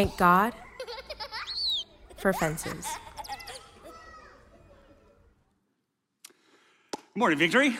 [0.00, 0.54] Thank God
[2.16, 2.86] for fences.
[6.94, 7.76] Good morning, Victory.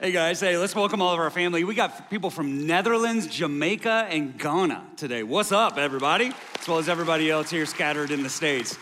[0.00, 1.64] Hey guys, hey, let's welcome all of our family.
[1.64, 5.22] We got people from Netherlands, Jamaica, and Ghana today.
[5.22, 6.32] What's up, everybody?
[6.58, 8.78] As well as everybody else here scattered in the States.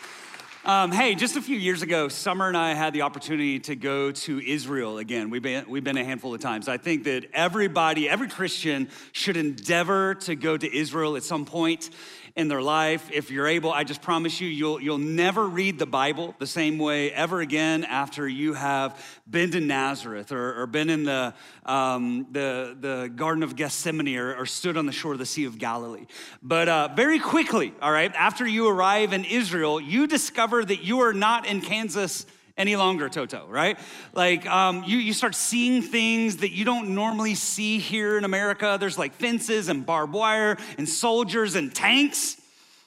[0.65, 4.13] Um, hey, just a few years ago, Summer and I had the opportunity to go
[4.13, 5.31] to Israel again.
[5.31, 6.69] We've been, we've been a handful of times.
[6.69, 11.91] I think that everybody, every Christian should endeavor to go to Israel at some point
[12.39, 13.11] in their life.
[13.13, 16.79] If you're able, I just promise you, you'll, you'll never read the Bible the same
[16.79, 21.35] way ever again after you have been to Nazareth or, or been in the,
[21.67, 25.47] um, the, the Garden of Gethsemane or, or, stood on the shore of the Sea
[25.47, 26.07] of Galilee.
[26.41, 31.01] But uh, very quickly, all right, after you arrive in Israel, you discover that you
[31.01, 32.25] are not in Kansas
[32.59, 33.79] any longer, Toto, right?
[34.13, 38.77] Like um, you, you start seeing things that you don't normally see here in America.
[38.79, 42.37] There's like fences and barbed wire and soldiers and tanks.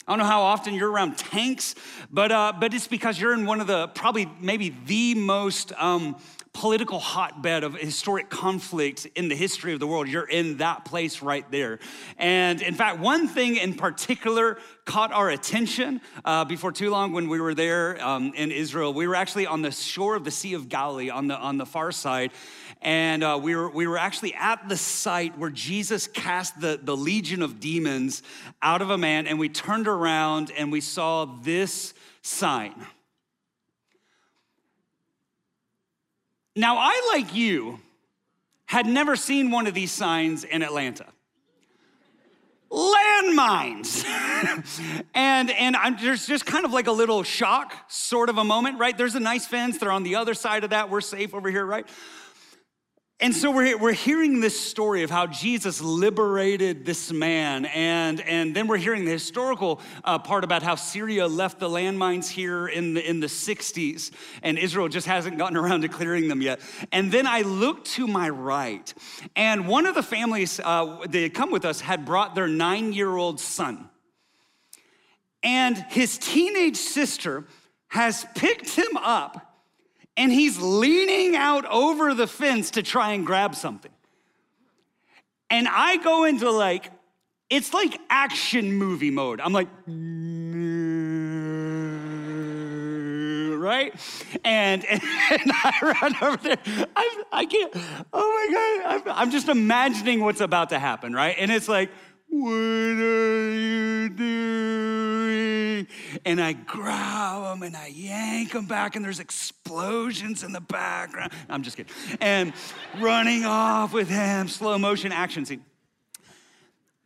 [0.07, 1.73] I don't know how often you're around tanks,
[2.11, 6.17] but uh, but it's because you're in one of the probably maybe the most um,
[6.53, 10.07] political hotbed of historic conflict in the history of the world.
[10.07, 11.79] You're in that place right there.
[12.17, 17.29] And in fact, one thing in particular caught our attention uh, before too long when
[17.29, 18.93] we were there um, in Israel.
[18.93, 21.65] We were actually on the shore of the Sea of Galilee on the, on the
[21.65, 22.31] far side.
[22.81, 26.97] And uh, we, were, we were actually at the site where Jesus cast the, the
[26.97, 28.23] legion of demons
[28.61, 29.27] out of a man.
[29.27, 31.93] And we turned around and we saw this
[32.23, 32.73] sign.
[36.55, 37.79] Now, I, like you,
[38.65, 41.05] had never seen one of these signs in Atlanta.
[42.71, 44.05] Landmines.
[45.13, 48.79] and and I'm, there's just kind of like a little shock, sort of a moment,
[48.79, 48.97] right?
[48.97, 49.77] There's a nice fence.
[49.77, 50.89] They're on the other side of that.
[50.89, 51.85] We're safe over here, right?
[53.21, 57.65] And so we're, we're hearing this story of how Jesus liberated this man.
[57.65, 62.27] And, and then we're hearing the historical uh, part about how Syria left the landmines
[62.27, 64.09] here in the, in the 60s,
[64.41, 66.61] and Israel just hasn't gotten around to clearing them yet.
[66.91, 68.91] And then I look to my right,
[69.35, 72.91] and one of the families uh, that had come with us had brought their nine
[72.91, 73.87] year old son.
[75.43, 77.45] And his teenage sister
[77.89, 79.50] has picked him up
[80.17, 83.91] and he's leaning out over the fence to try and grab something.
[85.49, 86.91] And I go into like,
[87.49, 89.41] it's like action movie mode.
[89.41, 89.67] I'm like,
[93.61, 93.93] right?
[94.43, 95.01] And, and,
[95.45, 96.87] I run over there.
[96.95, 97.73] I'm, I can't,
[98.13, 99.07] oh my God.
[99.07, 101.35] I'm, I'm just imagining what's about to happen, right?
[101.37, 101.89] And it's like,
[102.31, 105.87] what are you doing?
[106.25, 111.33] And I grab him and I yank him back, and there's explosions in the background.
[111.49, 111.91] I'm just kidding.
[112.21, 112.53] And
[112.99, 115.65] running off with him, slow motion action scene.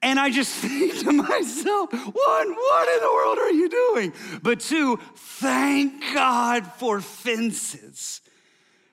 [0.03, 4.13] And I just think to myself, one, what in the world are you doing?
[4.43, 8.21] But two, thank God for fences.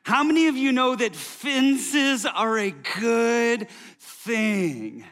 [0.05, 3.69] How many of you know that fences are a good
[4.01, 5.05] thing?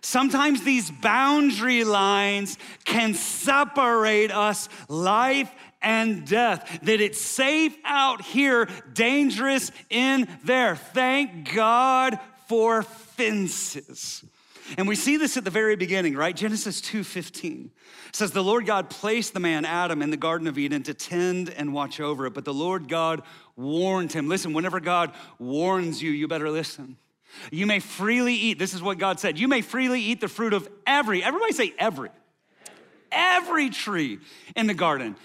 [0.00, 5.50] Sometimes these boundary lines can separate us, life
[5.82, 6.80] and death.
[6.82, 10.76] That it's safe out here, dangerous in there.
[10.76, 14.24] Thank God for fences.
[14.76, 16.36] And we see this at the very beginning, right?
[16.36, 17.70] Genesis 2:15
[18.12, 21.48] says the Lord God placed the man Adam in the garden of Eden to tend
[21.50, 23.22] and watch over it, but the Lord God
[23.56, 24.28] warned him.
[24.28, 26.96] Listen, whenever God warns you, you better listen.
[27.50, 28.58] You may freely eat.
[28.58, 29.38] This is what God said.
[29.38, 32.10] You may freely eat the fruit of every, everybody say every,
[33.10, 34.18] every tree
[34.56, 35.16] in the garden,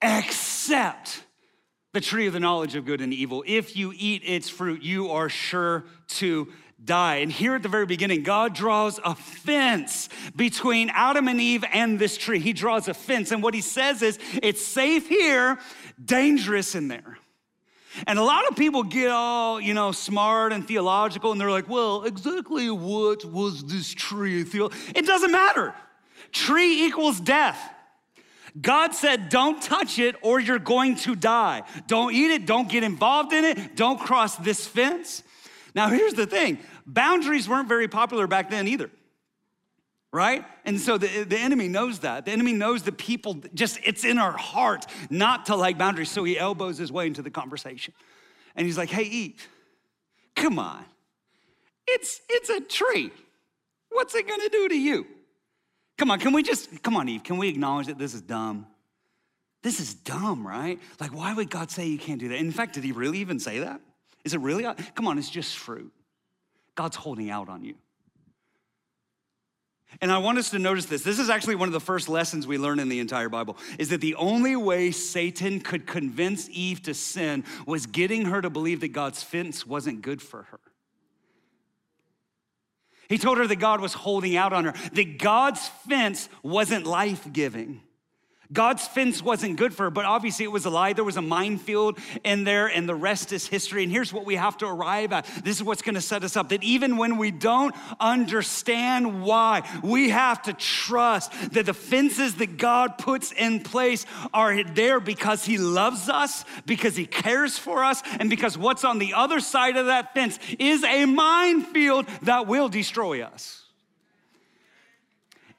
[0.00, 1.24] except
[1.92, 3.44] the tree of the knowledge of good and evil.
[3.46, 6.48] If you eat its fruit, you are sure to
[6.84, 7.16] die.
[7.16, 11.98] And here at the very beginning, God draws a fence between Adam and Eve and
[11.98, 12.40] this tree.
[12.40, 13.30] He draws a fence.
[13.30, 15.58] And what he says is, it's safe here,
[16.02, 17.18] dangerous in there.
[18.06, 21.68] And a lot of people get all, you know, smart and theological, and they're like,
[21.68, 24.40] well, exactly what was this tree?
[24.42, 25.74] It doesn't matter.
[26.32, 27.58] Tree equals death.
[28.60, 31.62] God said, don't touch it or you're going to die.
[31.86, 35.22] Don't eat it, don't get involved in it, don't cross this fence.
[35.74, 38.90] Now, here's the thing boundaries weren't very popular back then either
[40.12, 40.44] right?
[40.64, 42.26] And so the, the enemy knows that.
[42.26, 46.10] The enemy knows that people just, it's in our heart not to like boundaries.
[46.10, 47.94] So he elbows his way into the conversation.
[48.54, 49.48] And he's like, hey, Eve,
[50.36, 50.84] come on.
[51.86, 53.10] It's, it's a tree.
[53.90, 55.06] What's it gonna do to you?
[55.98, 58.66] Come on, can we just, come on, Eve, can we acknowledge that this is dumb?
[59.62, 60.80] This is dumb, right?
[60.98, 62.38] Like, why would God say you can't do that?
[62.38, 63.80] In fact, did he really even say that?
[64.24, 64.66] Is it really?
[64.94, 65.92] Come on, it's just fruit.
[66.74, 67.74] God's holding out on you.
[70.00, 71.02] And I want us to notice this.
[71.02, 73.90] This is actually one of the first lessons we learn in the entire Bible is
[73.90, 78.80] that the only way Satan could convince Eve to sin was getting her to believe
[78.80, 80.60] that God's fence wasn't good for her.
[83.08, 87.30] He told her that God was holding out on her, that God's fence wasn't life
[87.30, 87.82] giving.
[88.52, 90.92] God's fence wasn't good for her, but obviously it was a lie.
[90.92, 93.82] There was a minefield in there, and the rest is history.
[93.82, 96.50] And here's what we have to arrive at this is what's gonna set us up
[96.50, 102.58] that even when we don't understand why, we have to trust that the fences that
[102.58, 104.04] God puts in place
[104.34, 108.98] are there because He loves us, because He cares for us, and because what's on
[108.98, 113.61] the other side of that fence is a minefield that will destroy us.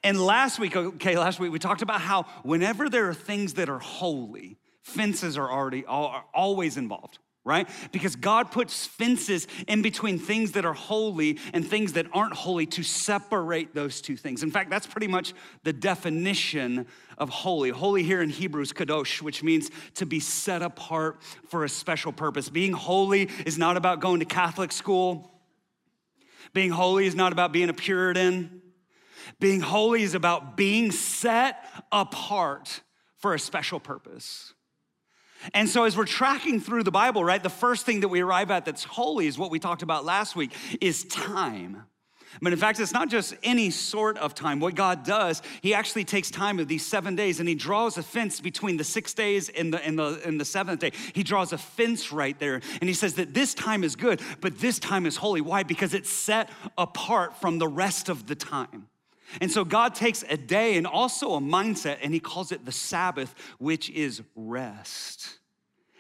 [0.04, 3.70] And last week, okay, last week we talked about how whenever there are things that
[3.70, 7.70] are holy, fences are already are always involved, right?
[7.94, 12.66] Because God puts fences in between things that are holy and things that aren't holy
[12.66, 14.44] to separate those two things.
[14.44, 15.34] In fact, that's pretty much
[15.64, 16.86] the definition
[17.18, 17.70] of holy.
[17.70, 22.12] Holy here in Hebrew is kadosh, which means to be set apart for a special
[22.12, 22.50] purpose.
[22.50, 25.32] Being holy is not about going to Catholic school.
[26.52, 28.63] Being holy is not about being a Puritan.
[29.40, 32.82] Being holy is about being set apart
[33.18, 34.54] for a special purpose.
[35.54, 38.52] And so, as we're tracking through the Bible, right, the first thing that we arrive
[38.52, 41.84] at that's holy is what we talked about last week is time.
[42.42, 44.60] But in fact, it's not just any sort of time.
[44.60, 48.04] What God does, He actually takes time of these seven days and He draws a
[48.04, 50.92] fence between the six days and the, and, the, and the seventh day.
[51.14, 52.62] He draws a fence right there.
[52.82, 55.42] And He says that this time is good, but this time is holy.
[55.42, 55.64] Why?
[55.64, 58.88] Because it's set apart from the rest of the time.
[59.42, 62.72] And so God takes a day and also a mindset and he calls it the
[62.72, 65.40] Sabbath, which is rest.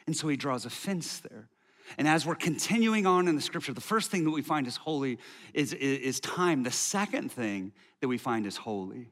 [0.06, 1.50] And so he draws a fence there.
[1.98, 4.78] And as we're continuing on in the scripture, the first thing that we find is
[4.78, 5.20] holy
[5.54, 6.64] is, is, is time.
[6.64, 9.12] The second thing that we find is holy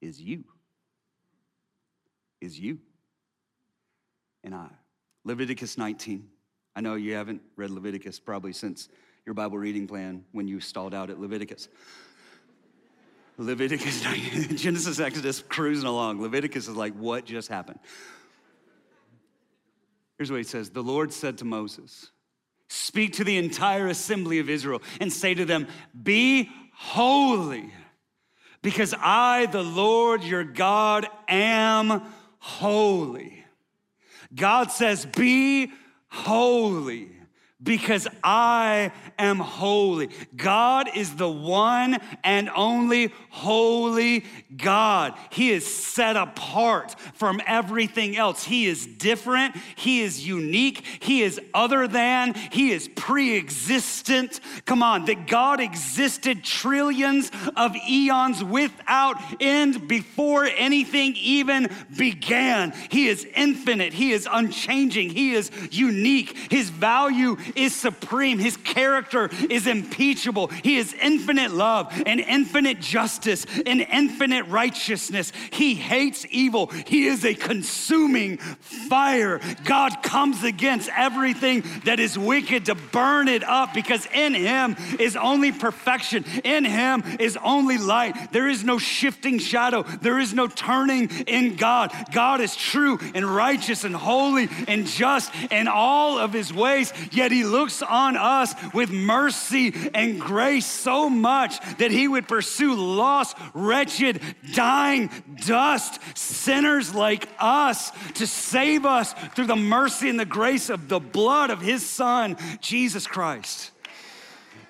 [0.00, 0.44] is you.
[2.40, 2.78] Is you
[4.44, 4.68] and I.
[5.24, 6.28] Leviticus 19.
[6.76, 8.88] I know you haven't read Leviticus probably since
[9.24, 11.68] your Bible reading plan when you stalled out at Leviticus.
[13.38, 14.00] Leviticus,
[14.54, 16.22] Genesis, Exodus, cruising along.
[16.22, 17.78] Leviticus is like, what just happened?
[20.16, 22.10] Here's what he says The Lord said to Moses,
[22.68, 25.66] Speak to the entire assembly of Israel and say to them,
[26.00, 27.70] Be holy,
[28.62, 32.02] because I, the Lord your God, am
[32.38, 33.44] holy.
[34.34, 35.72] God says, Be
[36.08, 37.15] holy
[37.66, 40.08] because I am holy.
[40.34, 44.24] God is the one and only holy
[44.56, 45.14] God.
[45.30, 48.44] He is set apart from everything else.
[48.44, 49.56] He is different.
[49.74, 50.84] He is unique.
[51.00, 52.34] He is other than.
[52.52, 54.40] He is pre existent.
[54.64, 62.72] Come on, that God existed trillions of eons without end before anything even began.
[62.90, 63.92] He is infinite.
[63.92, 65.10] He is unchanging.
[65.10, 66.36] He is unique.
[66.50, 68.38] His value is supreme.
[68.38, 70.48] His character is impeachable.
[70.48, 75.32] He is infinite love and infinite justice and infinite righteousness.
[75.50, 76.66] He hates evil.
[76.86, 79.40] He is a consuming fire.
[79.64, 85.16] God comes against everything that is wicked to burn it up because in Him is
[85.16, 86.24] only perfection.
[86.44, 88.32] In Him is only light.
[88.32, 89.82] There is no shifting shadow.
[89.82, 91.92] There is no turning in God.
[92.12, 97.32] God is true and righteous and holy and just in all of His ways, yet
[97.32, 103.36] He looks on us with mercy and grace so much that he would pursue lost,
[103.54, 104.20] wretched,
[104.54, 105.10] dying,
[105.44, 111.00] dust sinners like us to save us through the mercy and the grace of the
[111.00, 113.72] blood of his son, Jesus Christ.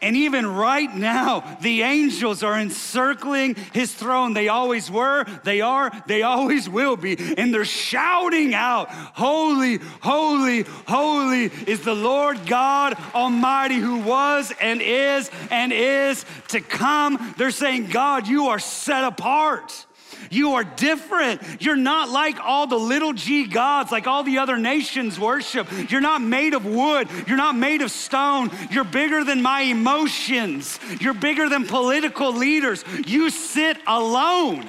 [0.03, 4.35] And even right now, the angels are encircling his throne.
[4.35, 7.17] They always were, they are, they always will be.
[7.37, 14.83] And they're shouting out, Holy, holy, holy is the Lord God Almighty who was and
[14.83, 17.35] is and is to come.
[17.39, 19.86] They're saying, God, you are set apart.
[20.31, 21.43] You are different.
[21.61, 25.69] You're not like all the little g gods, like all the other nations worship.
[25.91, 27.09] You're not made of wood.
[27.27, 28.51] You're not made of stone.
[28.71, 30.79] You're bigger than my emotions.
[31.01, 32.85] You're bigger than political leaders.
[33.07, 34.67] You sit alone,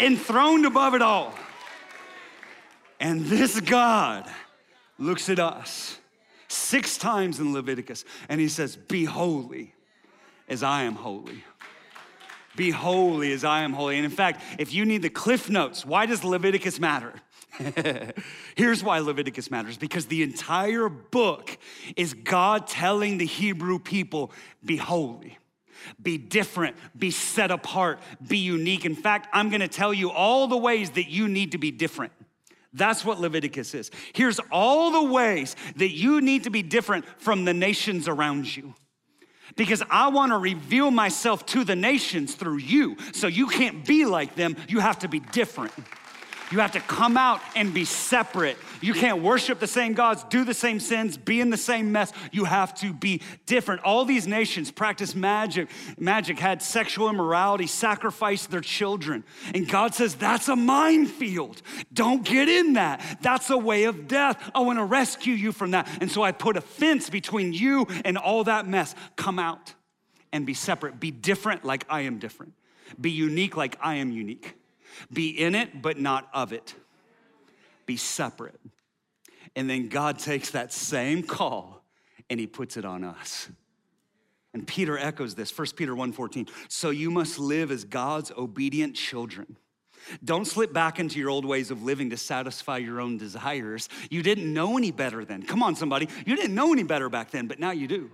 [0.00, 1.34] enthroned above it all.
[3.00, 4.28] And this God
[4.98, 5.98] looks at us
[6.48, 9.74] six times in Leviticus and he says, Be holy
[10.48, 11.44] as I am holy.
[12.58, 13.94] Be holy as I am holy.
[13.96, 17.14] And in fact, if you need the cliff notes, why does Leviticus matter?
[18.56, 21.56] Here's why Leviticus matters because the entire book
[21.96, 24.32] is God telling the Hebrew people,
[24.64, 25.38] be holy.
[26.02, 28.84] be different, be set apart, be unique.
[28.84, 32.12] In fact, I'm gonna tell you all the ways that you need to be different.
[32.72, 33.92] That's what Leviticus is.
[34.12, 38.74] Here's all the ways that you need to be different from the nations around you.
[39.58, 42.96] Because I wanna reveal myself to the nations through you.
[43.12, 45.72] So you can't be like them, you have to be different.
[46.50, 48.56] You have to come out and be separate.
[48.80, 52.12] You can't worship the same gods, do the same sins, be in the same mess.
[52.32, 53.82] You have to be different.
[53.82, 55.68] All these nations practice magic.
[55.98, 59.24] Magic had sexual immorality, sacrificed their children.
[59.54, 61.60] And God says, that's a minefield.
[61.92, 63.18] Don't get in that.
[63.20, 64.50] That's a way of death.
[64.54, 65.88] I want to rescue you from that.
[66.00, 68.94] And so I put a fence between you and all that mess.
[69.16, 69.74] Come out
[70.32, 70.98] and be separate.
[71.00, 72.54] Be different like I am different.
[73.00, 74.57] Be unique like I am unique.
[75.12, 76.74] Be in it, but not of it.
[77.86, 78.60] Be separate.
[79.56, 81.82] And then God takes that same call
[82.30, 83.48] and he puts it on us.
[84.54, 86.48] And Peter echoes this, 1 Peter 1:14.
[86.68, 89.56] So you must live as God's obedient children.
[90.24, 93.88] Don't slip back into your old ways of living to satisfy your own desires.
[94.10, 95.42] You didn't know any better then.
[95.42, 96.08] Come on, somebody.
[96.24, 98.10] You didn't know any better back then, but now you do.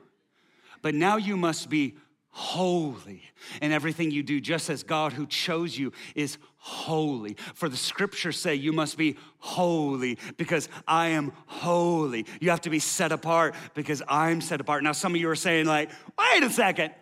[0.83, 1.95] But now you must be
[2.37, 3.23] holy
[3.63, 7.37] in everything you do, just as God who chose you is holy.
[7.55, 12.27] For the scriptures say you must be holy because I am holy.
[12.41, 14.83] You have to be set apart because I'm set apart.
[14.83, 16.93] Now, some of you are saying, like, wait a second.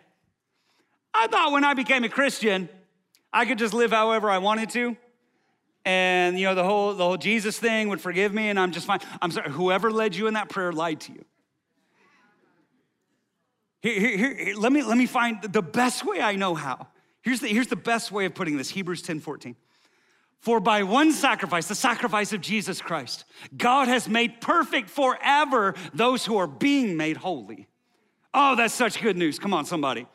[1.15, 2.69] I thought when I became a Christian,
[3.31, 4.95] I could just live however I wanted to.
[5.83, 8.85] And you know, the whole the whole Jesus thing would forgive me and I'm just
[8.85, 8.99] fine.
[9.19, 11.25] I'm sorry, whoever led you in that prayer lied to you.
[13.83, 16.87] Here, here, here, let, me, let me find the best way I know how.
[17.21, 19.55] Here's the, here's the best way of putting this Hebrews 10 14.
[20.39, 23.25] For by one sacrifice, the sacrifice of Jesus Christ,
[23.55, 27.67] God has made perfect forever those who are being made holy.
[28.33, 29.37] Oh, that's such good news.
[29.37, 30.07] Come on, somebody.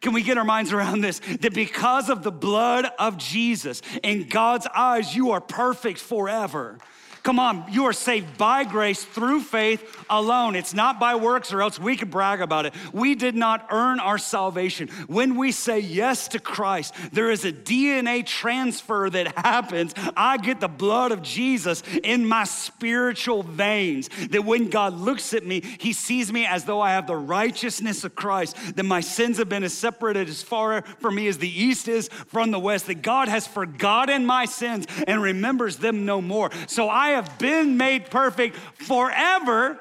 [0.00, 1.20] Can we get our minds around this?
[1.40, 6.78] That because of the blood of Jesus, in God's eyes, you are perfect forever.
[7.24, 10.54] Come on, you are saved by grace through faith alone.
[10.54, 12.74] It's not by works, or else we could brag about it.
[12.92, 14.88] We did not earn our salvation.
[15.06, 19.94] When we say yes to Christ, there is a DNA transfer that happens.
[20.14, 24.10] I get the blood of Jesus in my spiritual veins.
[24.28, 28.04] That when God looks at me, he sees me as though I have the righteousness
[28.04, 31.48] of Christ, that my sins have been as separated as far from me as the
[31.48, 36.20] east is from the west, that God has forgotten my sins and remembers them no
[36.20, 36.50] more.
[36.66, 39.80] So I have been made perfect forever,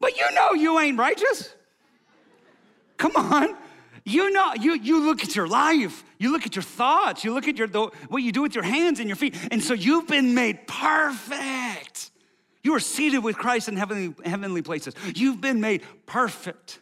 [0.00, 1.54] but you know you ain't righteous.
[2.96, 3.56] Come on.
[4.04, 7.48] You know, you, you look at your life, you look at your thoughts, you look
[7.48, 10.06] at your, the, what you do with your hands and your feet, and so you've
[10.06, 12.12] been made perfect.
[12.62, 14.94] You are seated with Christ in heavenly, heavenly places.
[15.14, 16.78] You've been made perfect,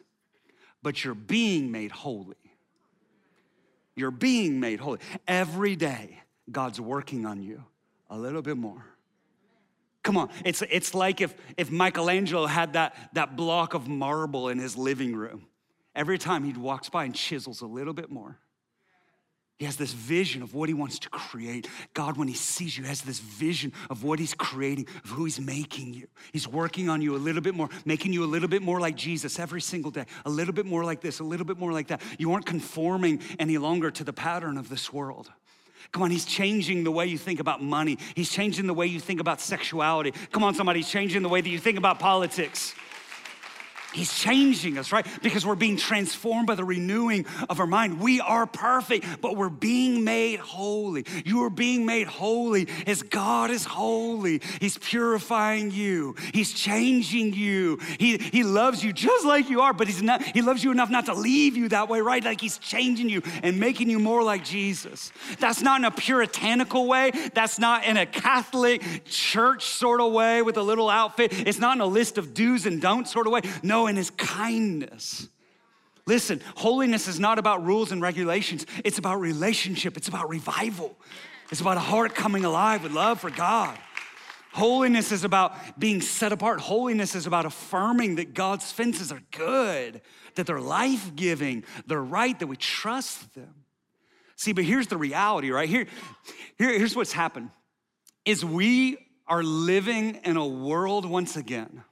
[0.83, 2.37] but you're being made holy.
[3.97, 4.99] You're being made holy.
[5.27, 7.65] Every day, God's working on you
[8.11, 8.85] a little bit more.
[10.05, 14.59] Come on, it's, it's like if, if Michelangelo had that, that block of marble in
[14.59, 15.47] his living room.
[15.95, 18.39] Every time he walks by and chisels a little bit more.
[19.59, 21.69] He has this vision of what he wants to create.
[21.95, 25.41] God, when he sees you, has this vision of what he's creating, of who he's
[25.41, 26.09] making you.
[26.33, 28.97] He's working on you a little bit more, making you a little bit more like
[28.97, 31.87] Jesus every single day, a little bit more like this, a little bit more like
[31.89, 32.03] that.
[32.19, 35.33] You aren't conforming any longer to the pattern of this world.
[35.93, 37.99] Come on, he's changing the way you think about money.
[38.15, 40.13] He's changing the way you think about sexuality.
[40.33, 42.75] Come on, somebody, he's changing the way that you think about politics.
[43.95, 45.07] He's changing us, right?
[45.23, 48.01] Because we're being transformed by the renewing of our mind.
[48.01, 51.07] We are perfect, but we're being made holy.
[51.25, 54.41] You are being made holy as God is holy.
[54.61, 56.17] He's purifying you.
[56.33, 57.79] He's changing you.
[58.01, 60.91] He, he loves you just like you are, but he's not, he loves you enough
[60.91, 62.25] not to leave you that way, right?
[62.25, 65.13] Like he's changing you and making you more like Jesus.
[65.39, 67.13] That's not in a puritanical way.
[67.33, 71.33] That's not in a Catholic church sort of way with a little outfit.
[71.47, 73.43] It's not in a list of do's and don'ts sort of way.
[73.63, 75.29] No, in his kindness.
[76.07, 80.97] Listen, holiness is not about rules and regulations, it's about relationship, it's about revival,
[81.51, 83.79] it's about a heart coming alive with love for God.
[84.53, 86.61] Holiness is about being set apart.
[86.61, 90.01] Holiness is about affirming that God's fences are good,
[90.37, 93.53] that they're life giving, they're right, that we trust them.
[94.37, 95.69] See, but here's the reality, right?
[95.69, 95.87] Here,
[96.57, 97.51] here, here's what's happened
[98.25, 101.83] is we are living in a world once again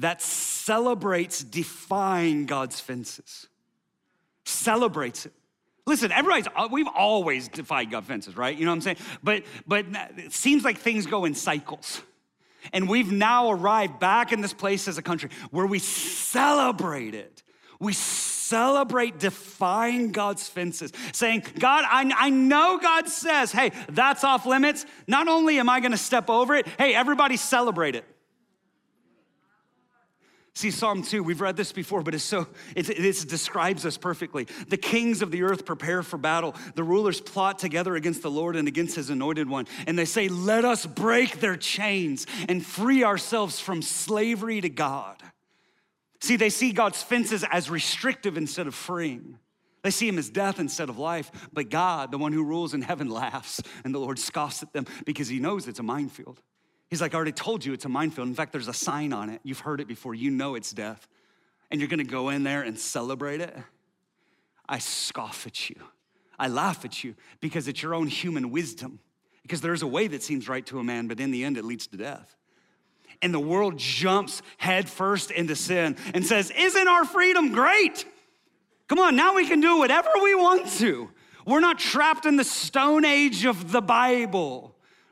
[0.00, 3.46] that celebrates defying God's fences.
[4.44, 5.32] Celebrates it.
[5.86, 8.56] Listen, everybody's, uh, we've always defied God's fences, right?
[8.56, 8.96] You know what I'm saying?
[9.22, 12.02] But, but it seems like things go in cycles.
[12.72, 17.42] And we've now arrived back in this place as a country where we celebrate it.
[17.78, 24.44] We celebrate defying God's fences, saying, God, I, I know God says, hey, that's off
[24.46, 24.84] limits.
[25.06, 28.04] Not only am I gonna step over it, hey, everybody celebrate it.
[30.54, 34.48] See, Psalm 2, we've read this before, but it's so, it, it describes us perfectly.
[34.68, 36.56] The kings of the earth prepare for battle.
[36.74, 39.68] The rulers plot together against the Lord and against his anointed one.
[39.86, 45.16] And they say, Let us break their chains and free ourselves from slavery to God.
[46.20, 49.38] See, they see God's fences as restrictive instead of freeing.
[49.82, 51.30] They see him as death instead of life.
[51.52, 54.86] But God, the one who rules in heaven, laughs, and the Lord scoffs at them
[55.06, 56.42] because he knows it's a minefield.
[56.90, 58.26] He's like, I already told you it's a minefield.
[58.26, 59.40] In fact, there's a sign on it.
[59.44, 60.12] You've heard it before.
[60.12, 61.06] You know it's death.
[61.70, 63.56] And you're gonna go in there and celebrate it.
[64.68, 65.76] I scoff at you.
[66.36, 68.98] I laugh at you because it's your own human wisdom.
[69.42, 71.64] Because there's a way that seems right to a man, but in the end, it
[71.64, 72.36] leads to death.
[73.22, 78.04] And the world jumps headfirst into sin and says, Isn't our freedom great?
[78.88, 81.10] Come on, now we can do whatever we want to.
[81.46, 84.69] We're not trapped in the stone age of the Bible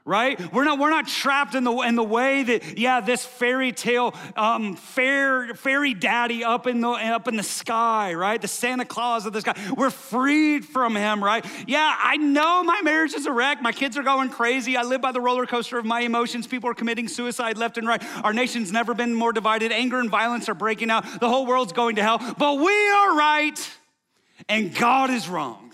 [0.09, 0.53] right?
[0.55, 4.15] We're not, we're not trapped in the, in the way that, yeah, this fairy tale,
[4.37, 8.41] um, fair, fairy daddy up in, the, up in the sky, right?
[8.41, 9.55] The Santa Claus of the sky.
[9.77, 11.45] We're freed from him, right?
[11.67, 13.61] Yeah, I know my marriage is a wreck.
[13.61, 14.79] My kids are going crazy.
[14.79, 16.47] I live by the roller coaster of my emotions.
[16.47, 18.03] People are committing suicide left and right.
[18.25, 19.73] Our nation's never been more divided.
[19.73, 21.05] Anger and violence are breaking out.
[21.21, 22.19] The whole world's going to hell.
[22.39, 23.77] But we are right,
[24.49, 25.71] and God is wrong.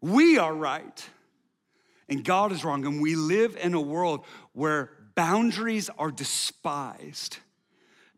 [0.00, 1.04] We are right
[2.08, 2.84] and God is wrong.
[2.86, 7.38] And we live in a world where boundaries are despised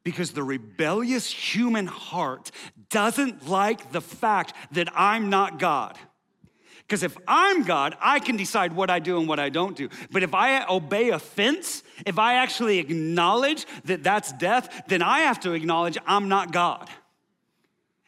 [0.05, 2.51] because the rebellious human heart
[2.91, 5.99] doesn't like the fact that I'm not God.
[6.81, 9.91] Because if I'm God, I can decide what I do and what I don't do.
[10.11, 15.21] But if I obey a fence, if I actually acknowledge that that's death, then I
[15.21, 16.89] have to acknowledge I'm not God.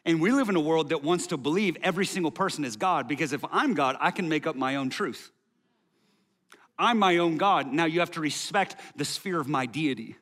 [0.07, 3.07] And we live in a world that wants to believe every single person is God
[3.07, 5.31] because if I'm God, I can make up my own truth.
[6.81, 7.71] I'm my own God.
[7.73, 10.16] Now you have to respect the sphere of my deity.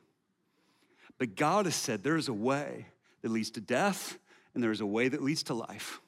[1.17, 2.85] But God has said there's a way
[3.21, 4.17] that leads to death
[4.53, 6.01] and there's a way that leads to life.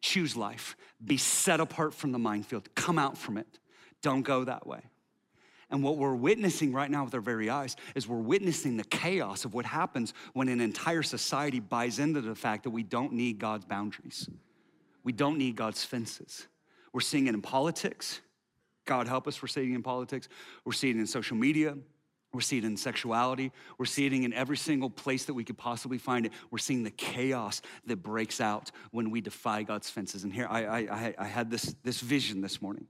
[0.00, 0.74] Choose life.
[1.04, 2.74] Be set apart from the minefield.
[2.74, 3.46] Come out from it.
[4.00, 4.80] Don't go that way.
[5.70, 9.44] And what we're witnessing right now with our very eyes is we're witnessing the chaos
[9.44, 13.38] of what happens when an entire society buys into the fact that we don't need
[13.38, 14.28] God's boundaries.
[15.04, 16.46] We don't need God's fences.
[16.92, 18.20] We're seeing it in politics.
[18.86, 20.28] God help us, we're seeing in politics,
[20.64, 21.76] we're seeing in social media,
[22.32, 23.50] we're seeing in sexuality.
[23.76, 26.32] We're seeing in every single place that we could possibly find it.
[26.50, 30.22] We're seeing the chaos that breaks out when we defy God's fences.
[30.22, 32.86] And here, I, I, I had this, this vision this morning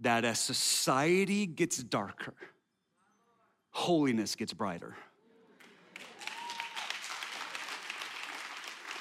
[0.00, 2.34] that as society gets darker,
[3.70, 4.94] holiness gets brighter.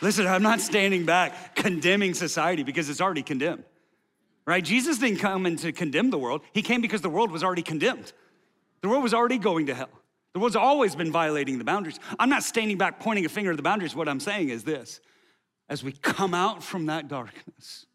[0.02, 3.66] Listen, I'm not standing back condemning society because it's already condemned
[4.48, 4.64] right?
[4.64, 6.42] Jesus didn't come in to condemn the world.
[6.54, 8.14] He came because the world was already condemned.
[8.82, 9.90] The world was already going to hell.
[10.34, 12.00] The world's always been violating the boundaries.
[12.18, 13.96] I'm not standing back pointing a finger at the boundaries.
[13.96, 15.02] What I'm saying is this
[15.70, 17.86] as we come out from that darkness,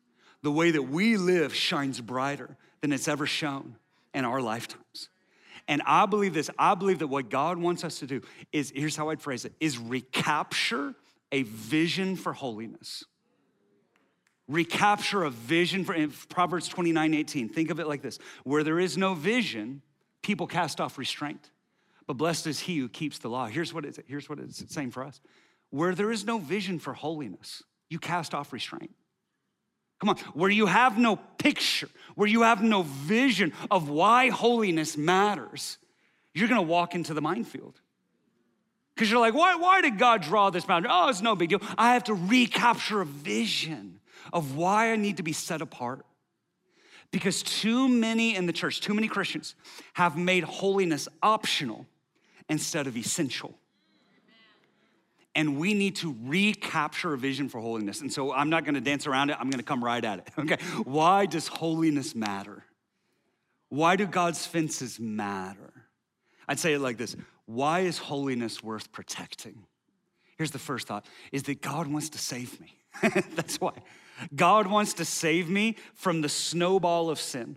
[0.42, 3.76] the way that we live shines brighter than it's ever shown
[4.12, 5.08] in our lifetimes.
[5.68, 8.96] And I believe this I believe that what God wants us to do is here's
[8.96, 10.94] how I'd phrase it is recapture
[11.30, 13.04] a vision for holiness
[14.52, 15.96] recapture a vision for
[16.28, 17.48] Proverbs 29 18.
[17.48, 19.82] Think of it like this where there is no vision,
[20.22, 21.50] people cast off restraint.
[22.06, 23.46] But blessed is he who keeps the law.
[23.46, 25.20] Here's what it's, here's what it's saying for us
[25.70, 28.94] where there is no vision for holiness, you cast off restraint.
[30.00, 34.96] Come on, where you have no picture, where you have no vision of why holiness
[34.96, 35.78] matters,
[36.34, 37.80] you're gonna walk into the minefield.
[38.94, 40.90] Because you're like, why, why did God draw this boundary?
[40.92, 41.62] Oh, it's no big deal.
[41.78, 44.00] I have to recapture a vision
[44.32, 46.04] of why I need to be set apart.
[47.10, 49.54] Because too many in the church, too many Christians
[49.92, 51.86] have made holiness optional
[52.48, 53.58] instead of essential.
[55.34, 58.00] And we need to recapture a vision for holiness.
[58.00, 60.28] And so I'm not gonna dance around it, I'm gonna come right at it.
[60.38, 62.64] Okay, why does holiness matter?
[63.68, 65.72] Why do God's fences matter?
[66.46, 67.16] I'd say it like this
[67.46, 69.64] Why is holiness worth protecting?
[70.36, 72.76] Here's the first thought is that God wants to save me.
[73.34, 73.72] That's why.
[74.34, 77.56] God wants to save me from the snowball of sin.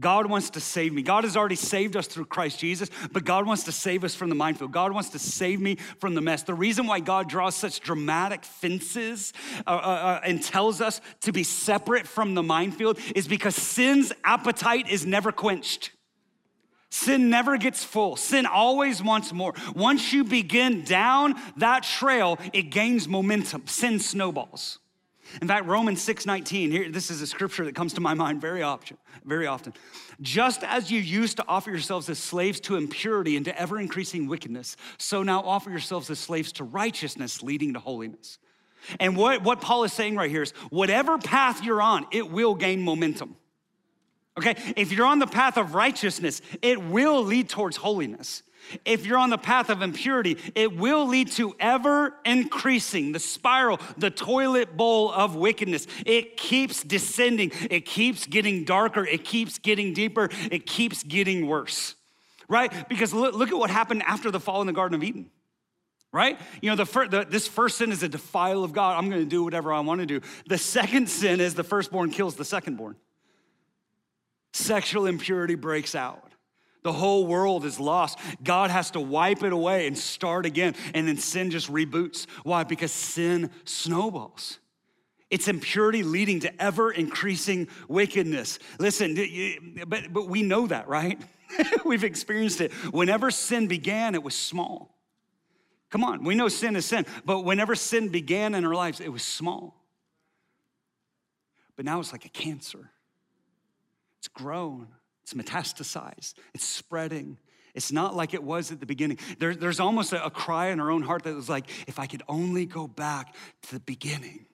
[0.00, 1.02] God wants to save me.
[1.02, 4.30] God has already saved us through Christ Jesus, but God wants to save us from
[4.30, 4.72] the minefield.
[4.72, 6.42] God wants to save me from the mess.
[6.42, 9.34] The reason why God draws such dramatic fences
[9.66, 14.12] uh, uh, uh and tells us to be separate from the minefield is because sin's
[14.24, 15.92] appetite is never quenched.
[16.90, 18.16] Sin never gets full.
[18.16, 19.54] Sin always wants more.
[19.76, 23.66] Once you begin down that trail, it gains momentum.
[23.68, 24.79] Sin snowballs.
[25.40, 28.62] In fact, Romans 6:19, here this is a scripture that comes to my mind very
[28.62, 29.72] often, very often.
[30.20, 34.26] Just as you used to offer yourselves as slaves to impurity and to ever increasing
[34.26, 38.38] wickedness, so now offer yourselves as slaves to righteousness leading to holiness.
[38.98, 42.54] And what, what Paul is saying right here is whatever path you're on, it will
[42.54, 43.36] gain momentum.
[44.38, 44.56] Okay?
[44.76, 48.42] If you're on the path of righteousness, it will lead towards holiness.
[48.84, 53.80] If you're on the path of impurity, it will lead to ever increasing the spiral,
[53.96, 55.86] the toilet bowl of wickedness.
[56.06, 61.94] It keeps descending, it keeps getting darker, it keeps getting deeper, it keeps getting worse,
[62.48, 62.88] right?
[62.88, 65.30] Because look, look at what happened after the fall in the Garden of Eden
[66.12, 66.40] right?
[66.60, 68.98] You know, the, fir- the, this first sin is a defile of God.
[68.98, 70.20] I'm going to do whatever I want to do.
[70.48, 72.96] The second sin is the firstborn kills the secondborn.
[74.52, 76.29] Sexual impurity breaks out.
[76.82, 78.18] The whole world is lost.
[78.42, 80.74] God has to wipe it away and start again.
[80.94, 82.26] And then sin just reboots.
[82.42, 82.64] Why?
[82.64, 84.58] Because sin snowballs.
[85.30, 88.58] It's impurity leading to ever increasing wickedness.
[88.78, 89.16] Listen,
[89.86, 91.20] but, but we know that, right?
[91.84, 92.72] We've experienced it.
[92.90, 94.96] Whenever sin began, it was small.
[95.90, 99.08] Come on, we know sin is sin, but whenever sin began in our lives, it
[99.08, 99.74] was small.
[101.74, 102.90] But now it's like a cancer.
[104.18, 104.88] It's grown,
[105.30, 107.38] it's metastasized, it's spreading.
[107.72, 109.18] It's not like it was at the beginning.
[109.38, 112.06] There, there's almost a, a cry in our own heart that was like, if I
[112.06, 114.46] could only go back to the beginning,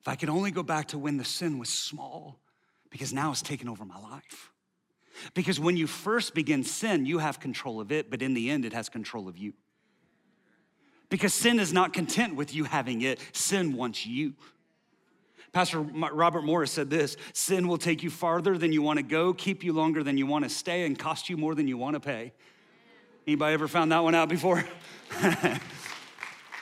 [0.00, 2.40] if I could only go back to when the sin was small,
[2.90, 4.52] because now it's taken over my life.
[5.32, 8.66] Because when you first begin sin, you have control of it, but in the end,
[8.66, 9.54] it has control of you.
[11.08, 14.34] Because sin is not content with you having it, sin wants you.
[15.52, 19.32] Pastor Robert Morris said this sin will take you farther than you want to go,
[19.32, 21.94] keep you longer than you want to stay, and cost you more than you want
[21.94, 22.32] to pay.
[23.26, 24.64] Anybody ever found that one out before?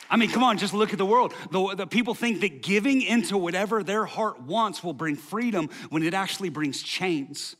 [0.09, 1.35] I mean, come on, just look at the world.
[1.51, 6.05] The, the, people think that giving into whatever their heart wants will bring freedom when
[6.05, 7.57] it actually brings chains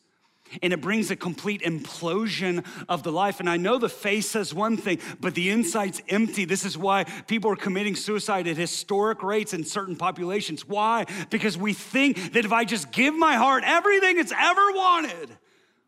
[0.63, 3.41] and it brings a complete implosion of the life.
[3.41, 6.45] And I know the face says one thing, but the inside's empty.
[6.45, 10.67] This is why people are committing suicide at historic rates in certain populations.
[10.67, 11.07] Why?
[11.31, 15.37] Because we think that if I just give my heart everything it's ever wanted,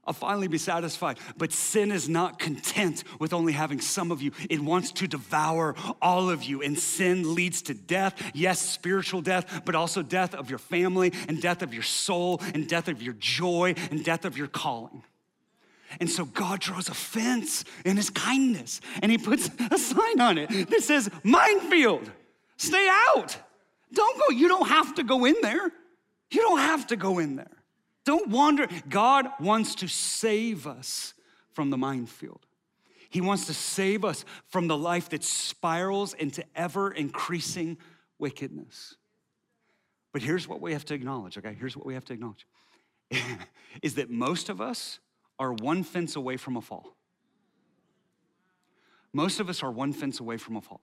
[0.09, 1.19] I'll finally be satisfied.
[1.37, 5.75] But sin is not content with only having some of you, it wants to devour
[6.01, 6.63] all of you.
[6.63, 11.43] And sin leads to death yes, spiritual death, but also death of your family, and
[11.43, 15.05] death of your soul, and death of your joy, and death of your calling.
[16.01, 20.39] And so God draws a fence in his kindness, and he puts a sign on
[20.39, 22.11] it that says, Minefield,
[22.57, 23.37] stay out.
[23.93, 25.71] Don't go, you don't have to go in there.
[26.31, 27.58] You don't have to go in there.
[28.09, 28.67] Don't wander.
[28.89, 31.13] God wants to save us
[31.53, 32.47] from the minefield.
[33.11, 37.77] He wants to save us from the life that spirals into ever increasing
[38.19, 38.97] wickedness.
[40.15, 41.55] But here's what we have to acknowledge, okay?
[41.61, 42.47] Here's what we have to acknowledge
[43.83, 45.01] is that most of us
[45.39, 46.97] are one fence away from a fall.
[49.13, 50.81] Most of us are one fence away from a fall.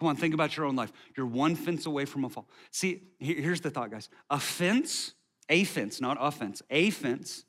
[0.00, 0.92] Come on, think about your own life.
[1.16, 2.48] You're one fence away from a fall.
[2.72, 4.08] See, here's the thought, guys.
[4.30, 5.14] A fence
[5.48, 7.44] a fence, not offense, a fence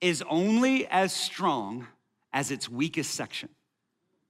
[0.00, 1.86] is only as strong
[2.32, 3.48] as its weakest section.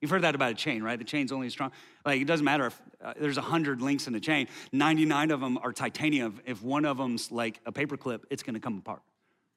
[0.00, 0.98] You've heard that about a chain, right?
[0.98, 1.72] The chain's only as strong.
[2.04, 5.58] Like, it doesn't matter if uh, there's 100 links in a chain, 99 of them
[5.58, 6.40] are titanium.
[6.46, 9.02] If one of them's like a paperclip, it's gonna come apart,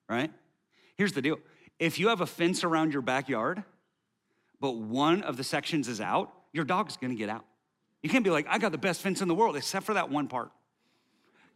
[0.10, 0.32] right?
[0.97, 1.38] Here's the deal
[1.80, 3.63] if you have a fence around your backyard,
[4.60, 7.45] but one of the sections is out, your dog's gonna get out.
[8.04, 10.10] You can't be like, I got the best fence in the world, except for that
[10.10, 10.51] one part.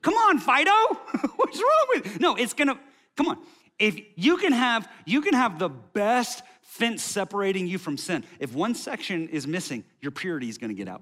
[0.05, 0.71] Come on, Fido.
[1.35, 2.19] What's wrong with?
[2.19, 2.79] No, it's gonna.
[3.17, 3.39] Come on.
[3.79, 8.23] If you can have you can have the best fence separating you from sin.
[8.39, 11.01] If one section is missing, your purity is gonna get out.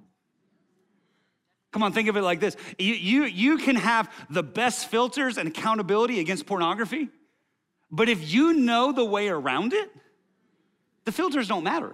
[1.73, 2.55] Come on, think of it like this.
[2.79, 7.09] You, you, you can have the best filters and accountability against pornography,
[7.91, 9.89] but if you know the way around it,
[11.03, 11.93] the filters don't matter.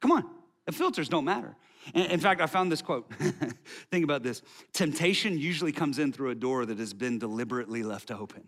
[0.00, 0.24] Come on,
[0.64, 1.54] the filters don't matter.
[1.94, 3.12] In fact, I found this quote.
[3.90, 4.42] Think about this
[4.72, 8.44] temptation usually comes in through a door that has been deliberately left open.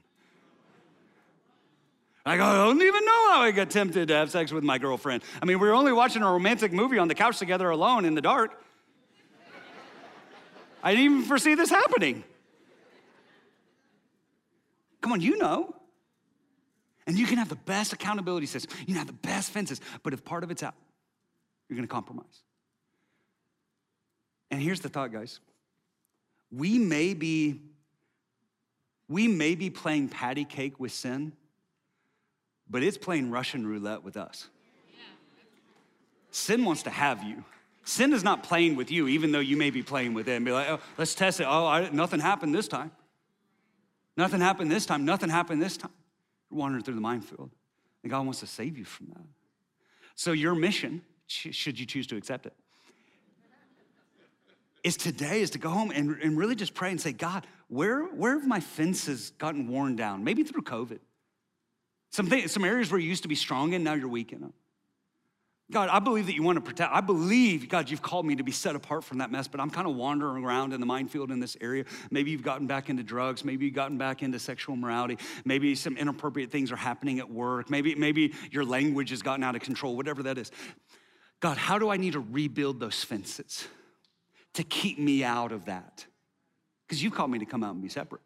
[2.26, 4.78] I go, I don't even know how I got tempted to have sex with my
[4.78, 5.22] girlfriend.
[5.42, 8.14] I mean, we were only watching a romantic movie on the couch together alone in
[8.14, 8.62] the dark.
[10.82, 12.24] I didn't even foresee this happening.
[15.02, 15.74] Come on, you know.
[17.06, 20.14] And you can have the best accountability system, you can have the best fences, but
[20.14, 20.74] if part of it's out,
[21.68, 22.42] you're gonna compromise.
[24.50, 25.40] And here's the thought, guys.
[26.50, 27.60] We may be,
[29.08, 31.32] we may be playing patty cake with sin,
[32.68, 34.48] but it's playing Russian roulette with us.
[36.30, 37.44] Sin wants to have you.
[37.84, 40.44] Sin is not playing with you, even though you may be playing with it and
[40.44, 41.44] be like, oh, let's test it.
[41.44, 42.90] Oh, I, nothing happened this time.
[44.16, 45.04] Nothing happened this time.
[45.04, 45.92] Nothing happened this time.
[46.50, 47.50] You're wandering through the minefield.
[48.02, 49.24] And God wants to save you from that.
[50.14, 52.52] So, your mission, should you choose to accept it,
[54.84, 58.04] is today is to go home and, and really just pray and say, God, where,
[58.04, 60.22] where have my fences gotten worn down?
[60.22, 61.00] Maybe through COVID.
[62.10, 64.40] Some, things, some areas where you used to be strong in, now you're weak in
[64.40, 64.52] them.
[65.72, 66.92] God, I believe that you want to protect.
[66.92, 69.70] I believe, God, you've called me to be set apart from that mess, but I'm
[69.70, 71.86] kind of wandering around in the minefield in this area.
[72.10, 73.46] Maybe you've gotten back into drugs.
[73.46, 75.16] Maybe you've gotten back into sexual morality.
[75.46, 77.70] Maybe some inappropriate things are happening at work.
[77.70, 80.52] Maybe, maybe your language has gotten out of control, whatever that is.
[81.40, 83.66] God, how do I need to rebuild those fences
[84.54, 86.06] to keep me out of that?
[86.86, 88.22] Because you called me to come out and be separate.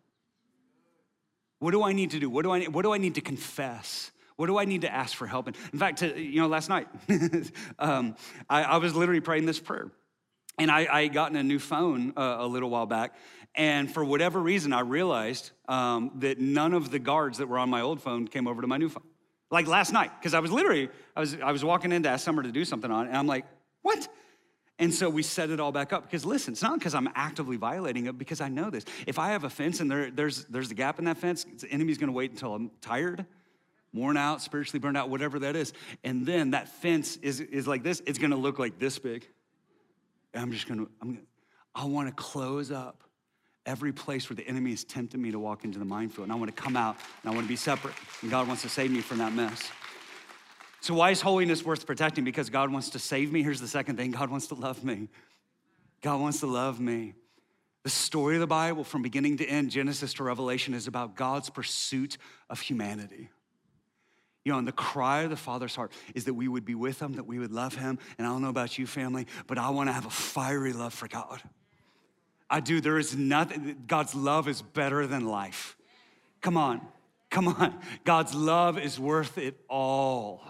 [1.58, 2.30] What do I need to do?
[2.30, 4.10] What do I, what do I need to confess?
[4.36, 5.48] What do I need to ask for help?
[5.48, 6.86] in fact, to, you know, last night,
[7.78, 8.14] um,
[8.48, 9.90] I, I, was literally praying this prayer.
[10.58, 13.16] And I, I gotten a new phone uh, a little while back.
[13.54, 17.70] And for whatever reason, I realized um, that none of the guards that were on
[17.70, 19.06] my old phone came over to my new phone.
[19.50, 22.24] Like last night, because I was literally, I was, I was walking in to ask
[22.24, 23.46] Summer to do something on and I'm like,
[23.82, 24.06] what?
[24.80, 27.56] And so we set it all back up because listen, it's not because I'm actively
[27.56, 28.84] violating it, because I know this.
[29.06, 31.68] If I have a fence and there, there's, there's a gap in that fence, the
[31.68, 33.26] enemy's gonna wait until I'm tired
[33.92, 35.72] worn out, spiritually burned out, whatever that is.
[36.04, 39.26] And then that fence is, is like this, it's gonna look like this big.
[40.34, 41.26] And I'm just gonna, I'm,
[41.74, 43.02] I wanna close up
[43.66, 46.24] every place where the enemy is tempting me to walk into the minefield.
[46.24, 47.94] And I wanna come out and I wanna be separate.
[48.22, 49.70] And God wants to save me from that mess.
[50.80, 52.24] So, why is holiness worth protecting?
[52.24, 53.42] Because God wants to save me.
[53.42, 55.08] Here's the second thing God wants to love me.
[56.02, 57.14] God wants to love me.
[57.82, 61.50] The story of the Bible, from beginning to end, Genesis to Revelation, is about God's
[61.50, 62.18] pursuit
[62.50, 63.28] of humanity.
[64.44, 67.00] You know, and the cry of the Father's heart is that we would be with
[67.00, 67.98] Him, that we would love Him.
[68.16, 70.94] And I don't know about you, family, but I want to have a fiery love
[70.94, 71.42] for God.
[72.48, 72.80] I do.
[72.80, 75.76] There is nothing, God's love is better than life.
[76.40, 76.80] Come on,
[77.30, 77.78] come on.
[78.04, 80.40] God's love is worth it all.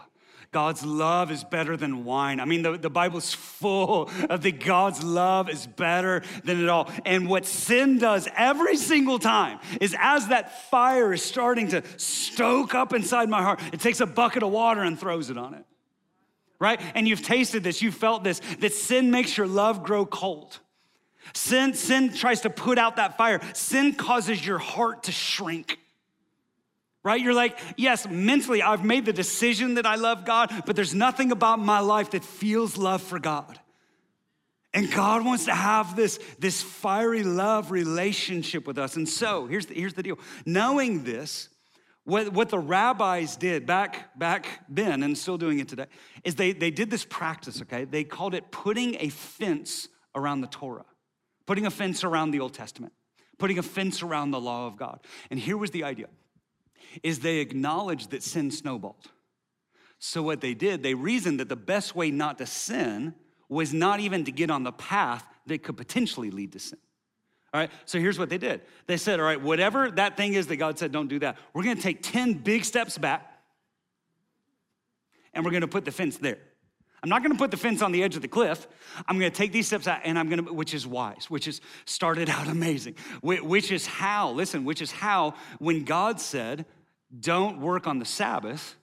[0.50, 2.40] God's love is better than wine.
[2.40, 6.90] I mean, the, the Bible's full of the God's love is better than it all.
[7.04, 12.74] And what sin does every single time is as that fire is starting to stoke
[12.74, 15.64] up inside my heart, it takes a bucket of water and throws it on it.
[16.58, 16.80] Right?
[16.94, 20.58] And you've tasted this, you've felt this, that sin makes your love grow cold.
[21.34, 23.40] Sin, sin tries to put out that fire.
[23.52, 25.78] Sin causes your heart to shrink
[27.04, 27.20] right?
[27.20, 31.32] You're like, yes, mentally, I've made the decision that I love God, but there's nothing
[31.32, 33.58] about my life that feels love for God.
[34.74, 38.96] And God wants to have this, this fiery love relationship with us.
[38.96, 41.48] And so here's the, here's the deal knowing this,
[42.04, 45.86] what, what the rabbis did back, back then and still doing it today
[46.24, 47.84] is they, they did this practice, okay?
[47.84, 50.86] They called it putting a fence around the Torah,
[51.46, 52.92] putting a fence around the Old Testament,
[53.38, 55.00] putting a fence around the law of God.
[55.30, 56.08] And here was the idea
[57.02, 59.06] is they acknowledged that sin snowballed.
[59.98, 63.14] So what they did, they reasoned that the best way not to sin
[63.48, 66.78] was not even to get on the path that could potentially lead to sin.
[67.52, 68.60] All right, so here's what they did.
[68.86, 71.62] They said, all right, whatever that thing is that God said, don't do that, we're
[71.62, 73.26] gonna take 10 big steps back
[75.32, 76.38] and we're gonna put the fence there.
[77.02, 78.68] I'm not gonna put the fence on the edge of the cliff.
[79.06, 82.28] I'm gonna take these steps out and I'm gonna, which is wise, which is started
[82.28, 86.66] out amazing, which is how, listen, which is how when God said,
[87.16, 88.76] don't work on the Sabbath,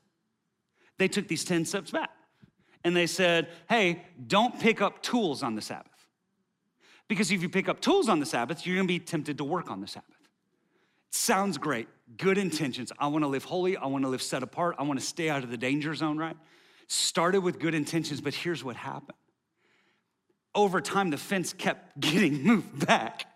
[0.98, 2.12] they took these 10 steps back.
[2.84, 5.92] And they said, hey, don't pick up tools on the Sabbath.
[7.08, 9.70] Because if you pick up tools on the Sabbath, you're gonna be tempted to work
[9.70, 10.10] on the Sabbath.
[11.12, 12.92] sounds great, good intentions.
[13.00, 15.58] I wanna live holy, I wanna live set apart, I wanna stay out of the
[15.58, 16.36] danger zone, right?
[16.88, 19.18] Started with good intentions, but here's what happened.
[20.54, 23.28] Over time, the fence kept getting moved back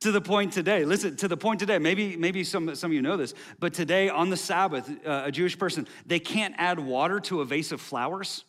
[0.00, 0.84] to the point today.
[0.84, 1.78] Listen to the point today.
[1.78, 5.32] Maybe maybe some, some of you know this but today on the sabbath uh, a
[5.32, 8.44] jewish person they can't add water to a vase of flowers.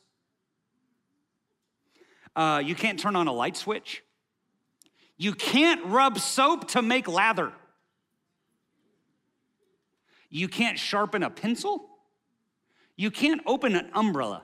[2.36, 4.04] Uh, you can't turn on a light switch.
[5.18, 7.52] You can't rub soap to make lather.
[10.30, 11.90] You can't sharpen a pencil.
[12.96, 14.44] You can't open an umbrella.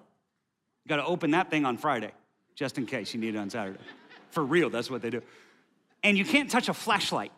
[0.84, 2.12] You got to open that thing on friday
[2.56, 3.80] just in case you need it on saturday.
[4.32, 5.22] For real that's what they do
[6.06, 7.32] and you can't touch a flashlight.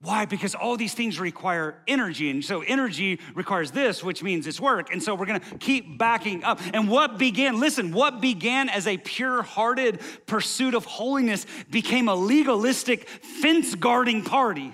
[0.00, 0.24] Why?
[0.24, 2.30] Because all these things require energy.
[2.30, 4.92] And so energy requires this, which means it's work.
[4.92, 6.60] And so we're gonna keep backing up.
[6.72, 12.14] And what began, listen, what began as a pure hearted pursuit of holiness became a
[12.14, 14.72] legalistic fence guarding party,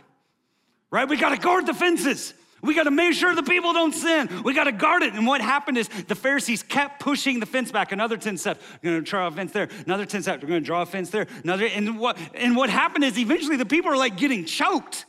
[0.90, 1.08] right?
[1.08, 2.34] We gotta guard the fences.
[2.64, 4.42] We got to make sure the people don't sin.
[4.42, 5.12] We got to guard it.
[5.12, 7.92] And what happened is the Pharisees kept pushing the fence back.
[7.92, 9.68] Another 10 steps, we're going to draw a fence there.
[9.84, 11.26] Another 10 steps, we're going to draw a fence there.
[11.42, 15.04] Another, and what, and what happened is eventually the people are like getting choked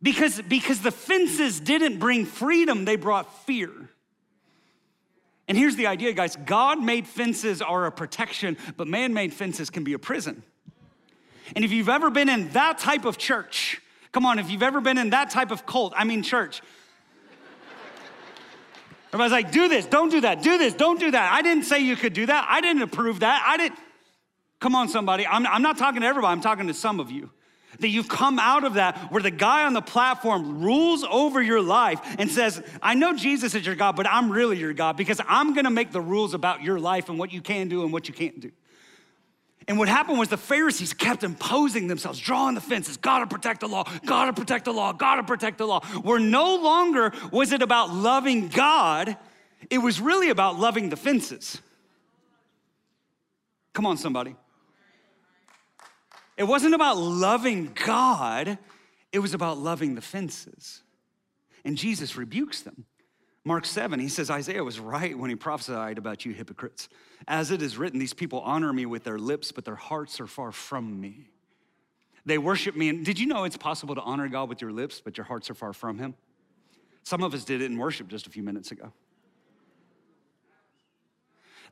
[0.00, 3.72] because, because the fences didn't bring freedom, they brought fear.
[5.48, 9.70] And here's the idea, guys God made fences are a protection, but man made fences
[9.70, 10.44] can be a prison.
[11.56, 13.80] And if you've ever been in that type of church,
[14.14, 16.62] Come on, if you've ever been in that type of cult, I mean church.
[19.08, 21.32] Everybody's like, do this, don't do that, do this, don't do that.
[21.32, 22.46] I didn't say you could do that.
[22.48, 23.44] I didn't approve that.
[23.44, 23.78] I didn't.
[24.60, 25.26] Come on, somebody.
[25.26, 27.30] I'm, I'm not talking to everybody, I'm talking to some of you.
[27.80, 31.60] That you've come out of that where the guy on the platform rules over your
[31.60, 35.20] life and says, I know Jesus is your God, but I'm really your God because
[35.26, 38.06] I'm gonna make the rules about your life and what you can do and what
[38.06, 38.52] you can't do.
[39.66, 43.68] And what happened was the Pharisees kept imposing themselves, drawing the fences, gotta protect the
[43.68, 45.80] law, gotta protect the law, gotta protect the law.
[46.02, 49.16] Where no longer was it about loving God,
[49.70, 51.60] it was really about loving the fences.
[53.72, 54.36] Come on, somebody.
[56.36, 58.58] It wasn't about loving God,
[59.12, 60.82] it was about loving the fences.
[61.64, 62.84] And Jesus rebukes them.
[63.44, 66.88] Mark 7, he says, Isaiah was right when he prophesied about you hypocrites.
[67.26, 70.26] As it is written, these people honor me with their lips, but their hearts are
[70.26, 71.30] far from me.
[72.26, 72.88] They worship me.
[72.88, 75.50] And did you know it's possible to honor God with your lips, but your hearts
[75.50, 76.14] are far from him?
[77.02, 78.92] Some of us did it in worship just a few minutes ago.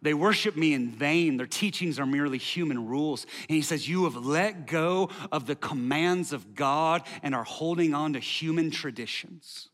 [0.03, 1.37] They worship me in vain.
[1.37, 3.25] Their teachings are merely human rules.
[3.49, 7.95] And he says, You have let go of the commands of God and are holding
[7.95, 9.69] on to human traditions.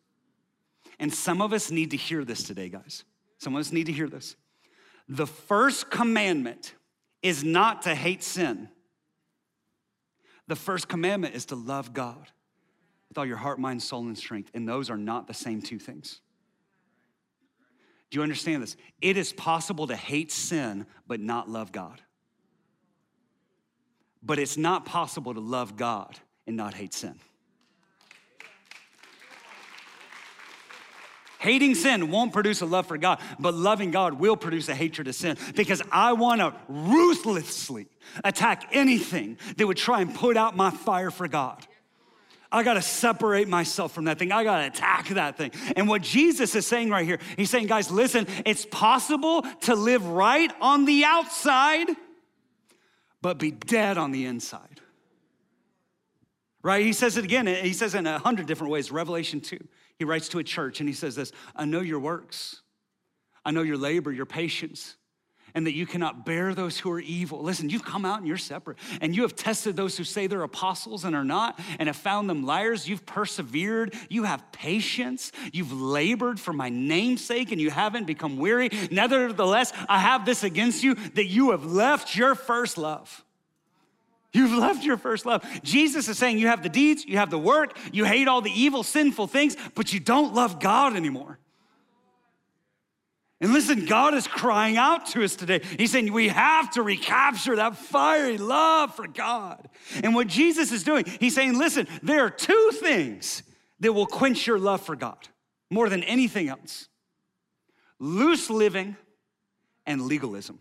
[0.99, 3.05] And some of us need to hear this today, guys.
[3.38, 4.37] Some of us need to hear this.
[5.09, 6.75] The first commandment
[7.23, 8.68] is not to hate sin.
[10.47, 12.31] The first commandment is to love God
[13.09, 14.51] with all your heart, mind, soul, and strength.
[14.55, 16.21] And those are not the same two things.
[18.11, 18.77] Do you understand this?
[19.03, 22.01] It is possible to hate sin but not love God.
[24.23, 27.18] But it's not possible to love God and not hate sin.
[31.38, 35.07] Hating sin won't produce a love for God, but loving God will produce a hatred
[35.07, 37.87] of sin because I want to ruthlessly
[38.24, 41.64] attack anything that would try and put out my fire for God.
[42.51, 44.33] I got to separate myself from that thing.
[44.33, 45.53] I got to attack that thing.
[45.77, 50.05] And what Jesus is saying right here, he's saying, guys, listen, it's possible to live
[50.07, 51.88] right on the outside,
[53.20, 54.81] but be dead on the inside.
[56.62, 56.85] Right?
[56.85, 57.46] He says it again.
[57.46, 58.90] He says it in a hundred different ways.
[58.90, 59.59] Revelation 2.
[59.99, 62.63] He writes to a church and he says this I know your works,
[63.45, 64.97] I know your labor, your patience,
[65.55, 67.43] and that you cannot bear those who are evil.
[67.43, 70.43] Listen, you've come out and you're separate, and you have tested those who say they're
[70.43, 72.89] apostles and are not, and have found them liars.
[72.89, 78.71] You've persevered, you have patience, you've labored for my namesake, and you haven't become weary.
[78.91, 83.25] Nevertheless, I have this against you that you have left your first love.
[84.33, 85.45] You've left your first love.
[85.62, 88.51] Jesus is saying you have the deeds, you have the work, you hate all the
[88.51, 91.38] evil, sinful things, but you don't love God anymore.
[93.41, 95.61] And listen, God is crying out to us today.
[95.79, 99.69] He's saying we have to recapture that fiery love for God.
[100.03, 103.45] And what Jesus is doing, he's saying, listen, there are two things
[103.81, 105.29] that will quench your love for God
[105.71, 106.88] more than anything else
[108.01, 108.97] loose living
[109.87, 110.61] and legalism.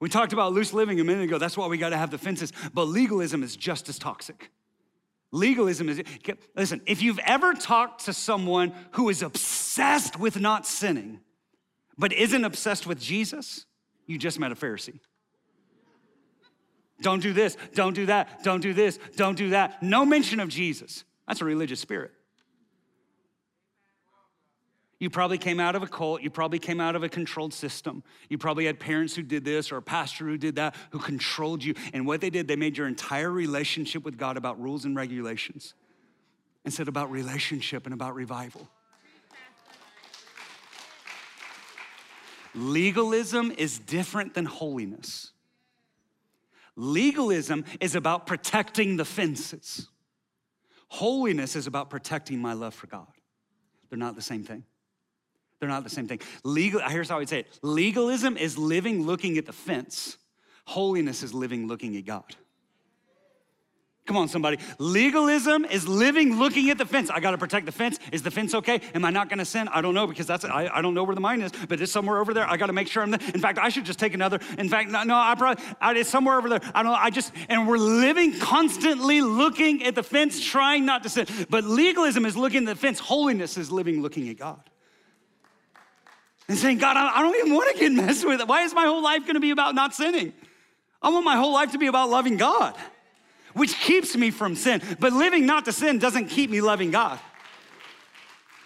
[0.00, 1.38] We talked about loose living a minute ago.
[1.38, 2.52] That's why we got to have the fences.
[2.72, 4.50] But legalism is just as toxic.
[5.30, 6.02] Legalism is,
[6.56, 11.20] listen, if you've ever talked to someone who is obsessed with not sinning,
[11.98, 13.66] but isn't obsessed with Jesus,
[14.06, 15.00] you just met a Pharisee.
[17.00, 19.82] Don't do this, don't do that, don't do this, don't do that.
[19.82, 21.04] No mention of Jesus.
[21.26, 22.12] That's a religious spirit.
[25.00, 26.22] You probably came out of a cult.
[26.22, 28.02] You probably came out of a controlled system.
[28.28, 31.62] You probably had parents who did this or a pastor who did that, who controlled
[31.62, 31.74] you.
[31.92, 35.74] And what they did, they made your entire relationship with God about rules and regulations
[36.64, 38.68] instead about relationship and about revival.
[42.54, 45.30] Legalism is different than holiness.
[46.74, 49.88] Legalism is about protecting the fences.
[50.88, 53.06] Holiness is about protecting my love for God.
[53.88, 54.64] They're not the same thing.
[55.60, 56.20] They're not the same thing.
[56.44, 60.18] Legal, here's how I would say it legalism is living looking at the fence,
[60.64, 62.36] holiness is living looking at God.
[64.06, 64.56] Come on, somebody.
[64.78, 67.10] Legalism is living looking at the fence.
[67.10, 67.98] I got to protect the fence.
[68.10, 68.80] Is the fence okay?
[68.94, 69.68] Am I not going to sin?
[69.68, 71.92] I don't know because that's I, I don't know where the mine is, but it's
[71.92, 72.48] somewhere over there.
[72.48, 73.20] I got to make sure I'm there.
[73.34, 74.40] In fact, I should just take another.
[74.56, 76.60] In fact, no, no I probably I, it's somewhere over there.
[76.74, 76.98] I don't know.
[76.98, 81.26] I just and we're living constantly looking at the fence, trying not to sin.
[81.50, 82.98] But legalism is looking at the fence.
[83.00, 84.70] Holiness is living looking at God
[86.48, 88.40] and saying, God, I, don't even want to get messed with.
[88.46, 90.32] Why is my whole life going to be about not sinning?
[91.00, 92.74] I want my whole life to be about loving God
[93.58, 94.80] which keeps me from sin.
[94.98, 97.18] But living not to sin doesn't keep me loving God.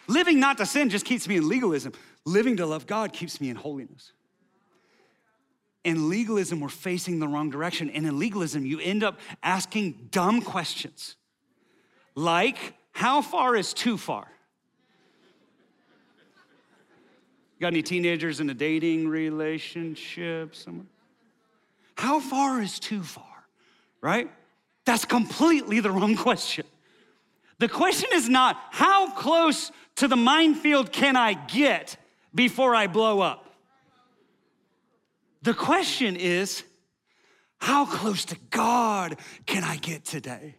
[0.06, 1.92] Living not to sin just keeps me in legalism.
[2.24, 4.12] Living to love God keeps me in holiness.
[5.84, 7.90] In legalism, we're facing the wrong direction.
[7.90, 11.16] And in legalism, you end up asking dumb questions
[12.14, 14.28] like, how far is too far?
[17.62, 20.84] Got any teenagers in a dating relationship somewhere?
[21.94, 23.46] How far is too far,
[24.00, 24.28] right?
[24.84, 26.66] That's completely the wrong question.
[27.60, 31.96] The question is not how close to the minefield can I get
[32.34, 33.54] before I blow up?
[35.42, 36.64] The question is
[37.58, 40.56] how close to God can I get today?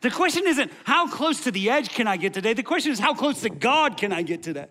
[0.00, 2.54] The question isn't how close to the edge can I get today?
[2.54, 4.66] The question is how close to God can I get today?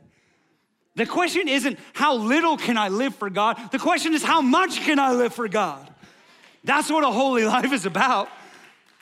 [0.99, 3.57] The question isn't how little can I live for God?
[3.71, 5.89] The question is how much can I live for God?
[6.65, 8.27] That's what a holy life is about.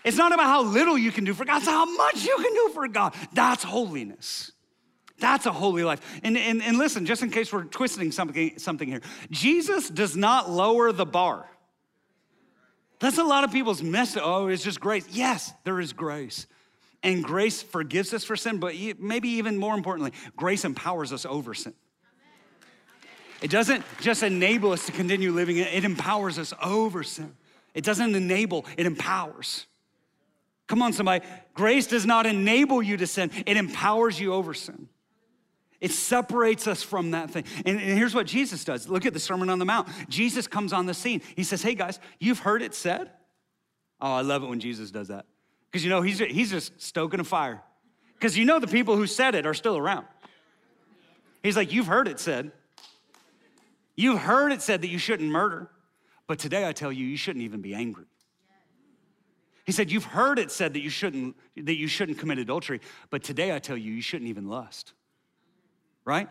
[0.03, 2.53] It's not about how little you can do for God, it's how much you can
[2.53, 3.15] do for God.
[3.33, 4.51] That's holiness.
[5.17, 5.99] That's a holy life.
[6.21, 10.51] And, and, and listen, just in case we're twisting something, something here, Jesus does not
[10.51, 11.49] lower the bar.
[12.99, 14.21] That's a lot of people's message.
[14.23, 15.07] Oh, it's just grace.
[15.09, 16.45] Yes, there is grace.
[17.01, 21.55] And grace forgives us for sin, but maybe even more importantly, grace empowers us over
[21.55, 21.73] sin.
[23.41, 27.35] It doesn't just enable us to continue living it, empowers us over sin.
[27.73, 29.67] It doesn't enable, it empowers.
[30.67, 31.23] Come on, somebody.
[31.53, 34.89] Grace does not enable you to sin, it empowers you over sin.
[35.79, 37.43] It separates us from that thing.
[37.63, 39.87] And, and, here's what Jesus does look at the Sermon on the Mount.
[40.09, 41.21] Jesus comes on the scene.
[41.35, 43.11] He says, Hey guys, you've heard it said.
[44.01, 45.25] Oh, I love it when Jesus does that.
[45.69, 47.61] Because you know, he's, he's just stoking a fire.
[48.13, 50.07] Because you know, the people who said it are still around.
[51.43, 52.51] He's like, You've heard it said.
[53.97, 55.69] You've heard it said that you shouldn't murder.
[56.27, 58.05] But today I tell you, you shouldn't even be angry.
[59.65, 62.79] He said, You've heard it said that you shouldn't, that you shouldn't commit adultery,
[63.09, 64.93] but today I tell you, you shouldn't even lust.
[66.05, 66.29] Right?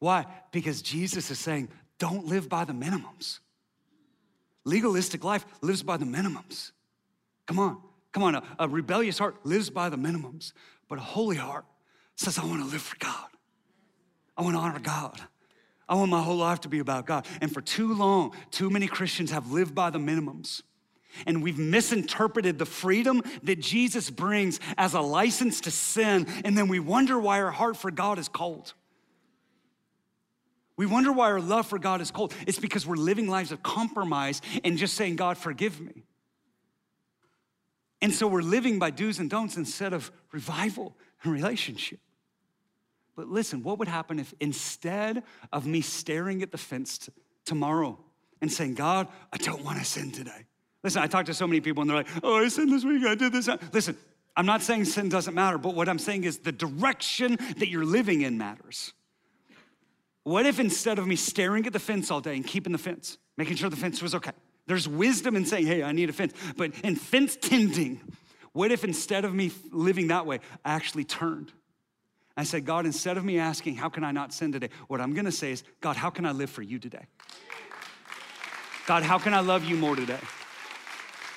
[0.00, 0.26] Why?
[0.50, 1.68] Because Jesus is saying,
[2.02, 3.38] don't live by the minimums.
[4.64, 6.72] Legalistic life lives by the minimums.
[7.46, 8.34] Come on, come on.
[8.34, 10.52] A, a rebellious heart lives by the minimums,
[10.88, 11.64] but a holy heart
[12.16, 13.28] says, I want to live for God.
[14.36, 15.20] I want to honor God.
[15.92, 17.26] I want my whole life to be about God.
[17.42, 20.62] And for too long, too many Christians have lived by the minimums.
[21.26, 26.68] And we've misinterpreted the freedom that Jesus brings as a license to sin, and then
[26.68, 28.72] we wonder why our heart for God is cold.
[30.78, 32.32] We wonder why our love for God is cold.
[32.46, 36.04] It's because we're living lives of compromise and just saying, God, forgive me.
[38.00, 42.00] And so we're living by do's and don'ts instead of revival and relationship.
[43.14, 47.12] But listen, what would happen if instead of me staring at the fence t-
[47.44, 47.98] tomorrow
[48.40, 50.46] and saying, God, I don't want to sin today,
[50.82, 53.04] Listen, I talk to so many people and they're like, oh, I sinned this week,
[53.06, 53.48] I did this.
[53.72, 53.96] Listen,
[54.36, 57.84] I'm not saying sin doesn't matter, but what I'm saying is the direction that you're
[57.84, 58.92] living in matters.
[60.24, 63.18] What if instead of me staring at the fence all day and keeping the fence,
[63.36, 64.32] making sure the fence was okay,
[64.66, 68.00] there's wisdom in saying, hey, I need a fence, but in fence tending,
[68.52, 71.52] what if instead of me living that way, I actually turned?
[72.36, 74.70] I said, God, instead of me asking, how can I not sin today?
[74.88, 77.06] What I'm gonna say is, God, how can I live for you today?
[78.86, 80.18] God, how can I love you more today?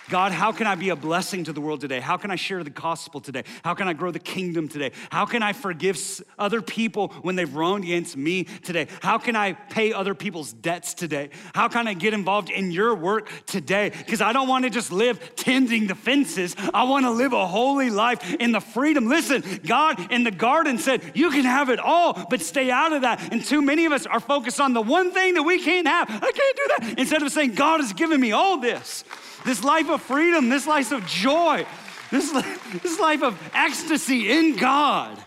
[0.10, 1.99] God, how can I be a blessing to the world today?
[1.99, 3.43] How can I share the gospel today?
[3.64, 4.91] How can I grow the kingdom today?
[5.10, 5.99] How can I forgive
[6.38, 8.88] other people when they've wronged against me today?
[9.01, 11.30] How can I pay other people's debts today?
[11.56, 13.91] How can I get involved in your work today?
[13.97, 16.56] Because I don't want to just live tending the fences.
[16.74, 19.08] I want to live a holy life in the freedom.
[19.08, 23.01] Listen, God in the garden said, You can have it all, but stay out of
[23.01, 23.34] that.
[23.34, 26.10] And too many of us are focused on the one thing that we can't have.
[26.10, 26.99] I can't do that.
[26.99, 29.03] Instead of saying, God has given me all this
[29.45, 31.66] this life of freedom, this life of joy,
[32.12, 32.32] this,
[32.84, 35.18] this life of ecstasy in God.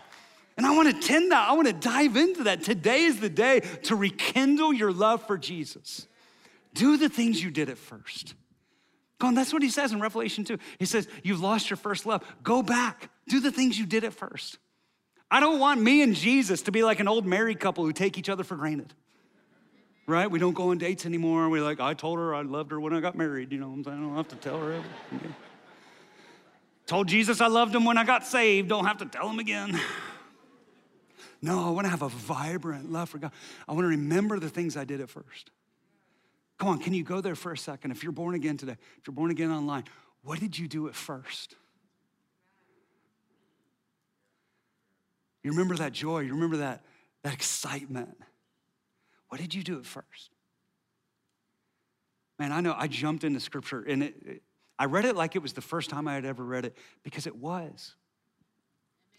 [0.57, 1.49] And I want to tend that.
[1.49, 2.65] I want to dive into that.
[2.65, 6.07] Today is the day to rekindle your love for Jesus.
[6.75, 8.35] Do the things you did at first.
[9.21, 10.59] Go on, that's what he says in Revelation 2.
[10.79, 12.25] He says, You've lost your first love.
[12.43, 13.11] Go back.
[13.29, 14.59] Do the things you did at first.
[15.31, 18.19] I don't want me and Jesus to be like an old married couple who take
[18.19, 18.95] each other for granted
[20.09, 20.29] right?
[20.31, 21.49] We don't go on dates anymore.
[21.49, 23.75] We're like, I told her I loved her when I got married, you know what
[23.75, 23.99] I'm saying?
[23.99, 25.35] I don't have to tell her everything.
[26.87, 28.71] Told Jesus I loved him when I got saved.
[28.71, 29.79] Don't have to tell him again.
[31.41, 33.31] No, I want to have a vibrant love for God.
[33.69, 35.53] I want to remember the things I did at first.
[36.59, 37.93] Come on, can you go there for a second?
[37.93, 39.85] If you're born again today, if you're born again online,
[40.25, 41.55] what did you do at first?
[45.45, 46.83] You remember that joy, you remember that,
[47.23, 48.19] that excitement.
[49.29, 50.31] What did you do at first?
[52.39, 54.43] Man, I know I jumped into scripture and it, it,
[54.79, 57.27] I read it like it was the first time I had ever read it because
[57.27, 57.95] it was.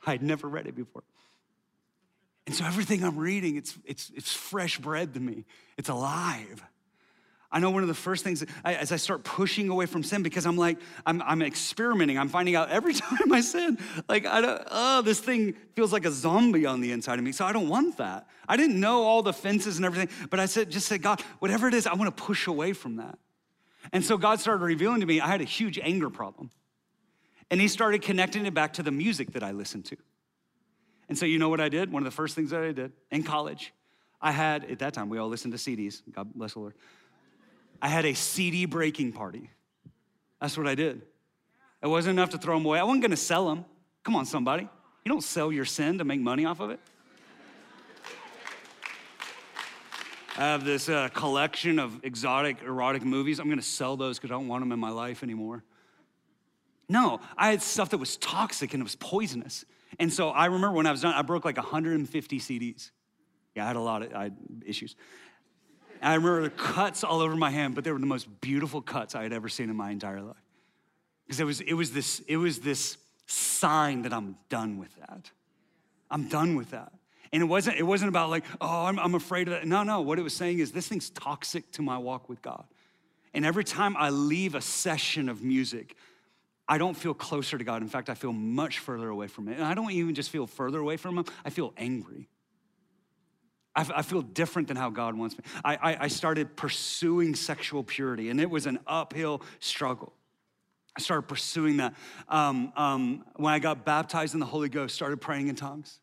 [0.06, 1.04] I had never read it before.
[2.48, 5.46] And so everything I'm reading, it's, it's, it's fresh bread to me.
[5.78, 6.64] It's alive.
[7.52, 10.22] I know one of the first things I, as I start pushing away from sin
[10.22, 12.20] because I'm like, I'm, I'm experimenting.
[12.20, 16.06] I'm finding out every time I sin, like, I don't, oh, this thing feels like
[16.06, 17.32] a zombie on the inside of me.
[17.32, 18.28] So I don't want that.
[18.48, 21.68] I didn't know all the fences and everything, but I said, just said, God, whatever
[21.68, 23.18] it is, I want to push away from that.
[23.92, 26.52] And so God started revealing to me I had a huge anger problem.
[27.50, 29.98] And He started connecting it back to the music that I listened to.
[31.08, 31.92] And so, you know what I did?
[31.92, 33.74] One of the first things that I did in college,
[34.22, 36.04] I had, at that time, we all listened to CDs.
[36.12, 36.76] God bless the Lord.
[37.82, 39.50] I had a CD breaking party.
[40.42, 41.02] That's what I did.
[41.82, 42.80] It wasn't enough to throw them away.
[42.80, 43.66] I wasn't gonna sell them.
[44.04, 44.64] Come on, somebody.
[45.06, 46.80] You don't sell your sin to make money off of it.
[50.38, 53.40] I have this uh, collection of exotic, erotic movies.
[53.40, 55.64] I'm gonna sell those because I don't want them in my life anymore.
[56.88, 59.66] No, I had stuff that was toxic and it was poisonous.
[60.00, 62.92] And so I remember when I was done, I broke like 150 CDs.
[63.56, 64.96] Yeah, I had a lot of I had issues.
[66.02, 68.82] And I remember the cuts all over my hand, but they were the most beautiful
[68.82, 70.36] cuts I had ever seen in my entire life.
[71.26, 72.98] Because it was, it was this, it was this
[73.28, 75.30] sign that I'm done with that.
[76.10, 76.92] I'm done with that.
[77.32, 79.68] And it wasn't, it wasn't about like, oh, I'm, I'm afraid of that.
[79.68, 80.02] No, no.
[80.02, 82.64] What it was saying is this thing's toxic to my walk with God.
[83.34, 85.96] And every time I leave a session of music,
[86.68, 87.82] I don't feel closer to God.
[87.82, 89.56] In fact, I feel much further away from it.
[89.56, 92.28] And I don't even just feel further away from Him, I feel angry.
[93.76, 95.44] I, feel different than how God wants me.
[95.64, 100.12] I, I, I started pursuing sexual purity, and it was an uphill struggle.
[100.98, 101.94] I started pursuing that.
[102.28, 106.00] Um, um, when I got baptized in the Holy Ghost, started praying in tongues.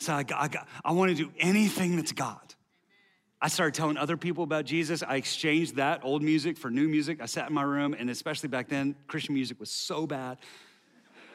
[0.00, 2.54] So I, got, I, got, I want to do anything that's God.
[3.40, 5.02] I started telling other people about Jesus.
[5.02, 7.20] I exchanged that old music for new music.
[7.20, 10.38] I sat in my room, and especially back then, Christian music was so bad.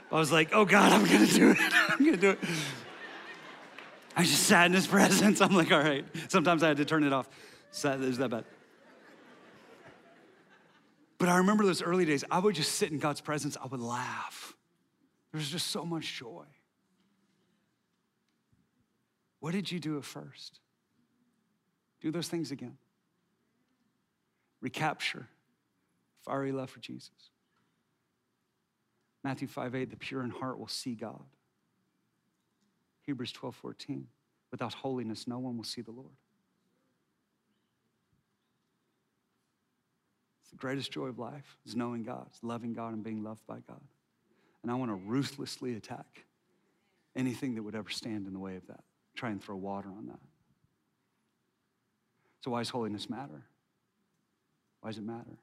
[0.09, 1.57] I was like, oh God, I'm gonna do it.
[1.59, 2.39] I'm gonna do it.
[4.17, 5.39] I just sat in his presence.
[5.39, 6.03] I'm like, all right.
[6.27, 7.29] Sometimes I had to turn it off.
[7.71, 8.43] So is that bad?
[11.19, 13.79] But I remember those early days, I would just sit in God's presence, I would
[13.79, 14.53] laugh.
[15.31, 16.45] There was just so much joy.
[19.39, 20.59] What did you do at first?
[22.01, 22.77] Do those things again.
[24.61, 25.27] Recapture
[26.25, 27.11] fiery love for Jesus.
[29.23, 31.23] Matthew 5 8, the pure in heart will see God.
[33.07, 34.05] Hebrews 12 14,
[34.51, 36.11] without holiness, no one will see the Lord.
[40.41, 43.47] It's the greatest joy of life is knowing God, is loving God and being loved
[43.47, 43.81] by God.
[44.61, 46.25] And I want to ruthlessly attack
[47.15, 48.83] anything that would ever stand in the way of that.
[49.15, 50.19] Try and throw water on that.
[52.43, 53.43] So, why does holiness matter?
[54.81, 55.37] Why does it matter?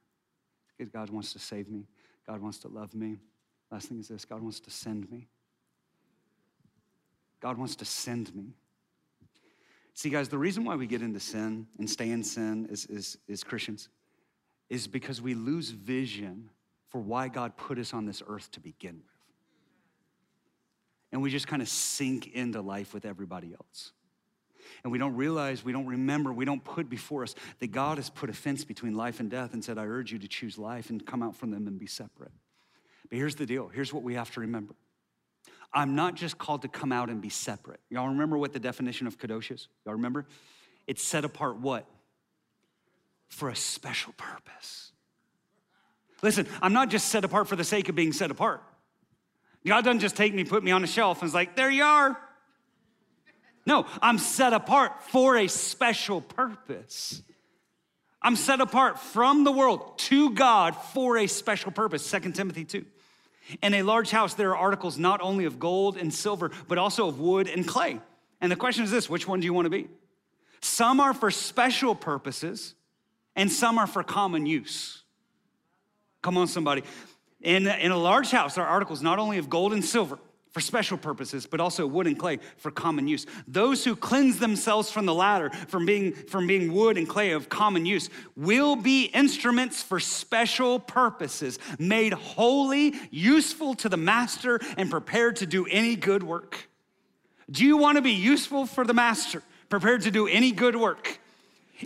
[0.77, 1.87] Because God wants to save me,
[2.27, 3.21] God wants to love me.
[3.71, 5.29] Last thing is this God wants to send me.
[7.41, 8.55] God wants to send me.
[9.95, 13.17] See, guys, the reason why we get into sin and stay in sin as, as,
[13.31, 13.89] as Christians
[14.69, 16.51] is because we lose vision
[16.89, 19.05] for why God put us on this earth to begin with.
[21.13, 23.93] And we just kind of sink into life with everybody else
[24.83, 28.11] and we don't realize, we don't remember, we don't put before us that God has
[28.11, 30.91] put a fence between life and death and said, I urge you to choose life
[30.91, 32.33] and come out from them and be separate.
[33.09, 34.75] But here's the deal here's what we have to remember
[35.75, 37.81] I'm not just called to come out and be separate.
[37.91, 39.69] Y'all remember what the definition of kadosh is?
[39.85, 40.27] Y'all remember?
[40.87, 41.87] It's set apart what?
[43.29, 44.93] For a special purpose.
[46.23, 48.63] Listen, I'm not just set apart for the sake of being set apart.
[49.67, 51.83] God doesn't just take me, put me on a shelf, and is like, there you
[51.83, 52.19] are.
[53.67, 57.23] No, I'm set apart for a special purpose.
[58.23, 62.11] I'm set apart from the world to God for a special purpose.
[62.11, 62.85] 2 Timothy 2.
[63.63, 67.09] In a large house, there are articles not only of gold and silver, but also
[67.09, 68.01] of wood and clay.
[68.41, 69.89] And the question is this which one do you want to be?
[70.61, 72.75] Some are for special purposes,
[73.37, 75.03] and some are for common use.
[76.23, 76.83] Come on, somebody.
[77.43, 80.19] In, in a large house, there are articles not only of gold and silver,
[80.55, 83.27] for special purposes, but also wood and clay for common use.
[83.49, 87.49] Those who cleanse themselves from the latter, from being, from being wood and clay of
[87.49, 94.89] common use, will be instruments for special purposes, made holy, useful to the master, and
[94.89, 96.69] prepared to do any good work.
[97.51, 101.19] Do you want to be useful for the master, prepared to do any good work?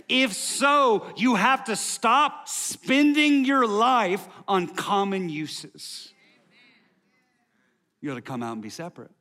[0.07, 6.13] If so, you have to stop spending your life on common uses.
[8.01, 9.11] You got to come out and be separate.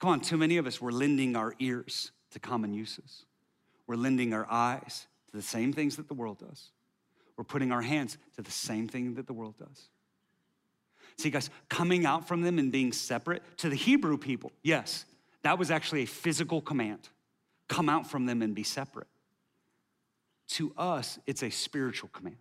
[0.00, 3.24] Come on, too many of us, we're lending our ears to common uses.
[3.86, 6.70] We're lending our eyes to the same things that the world does.
[7.36, 9.88] We're putting our hands to the same thing that the world does.
[11.18, 15.04] See, guys, coming out from them and being separate to the Hebrew people, yes,
[15.42, 17.08] that was actually a physical command.
[17.68, 19.08] Come out from them and be separate.
[20.50, 22.36] To us, it's a spiritual command.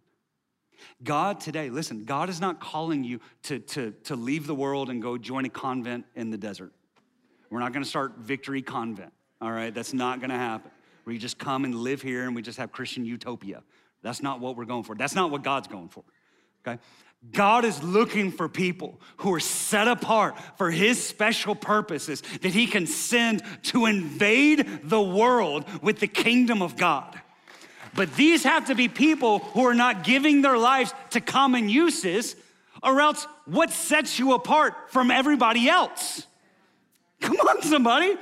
[1.03, 5.01] God today, listen, God is not calling you to, to, to leave the world and
[5.01, 6.71] go join a convent in the desert.
[7.49, 9.11] We're not gonna start Victory Convent,
[9.41, 9.73] all right?
[9.73, 10.71] That's not gonna happen.
[11.03, 13.63] Where you just come and live here and we just have Christian utopia.
[14.01, 14.95] That's not what we're going for.
[14.95, 16.03] That's not what God's going for,
[16.65, 16.79] okay?
[17.32, 22.65] God is looking for people who are set apart for his special purposes that he
[22.65, 27.19] can send to invade the world with the kingdom of God.
[27.93, 32.35] But these have to be people who are not giving their lives to common uses,
[32.81, 36.25] or else what sets you apart from everybody else?
[37.19, 38.15] Come on, somebody.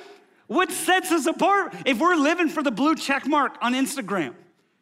[0.47, 1.76] What sets us apart?
[1.86, 4.34] If we're living for the blue check mark on Instagram,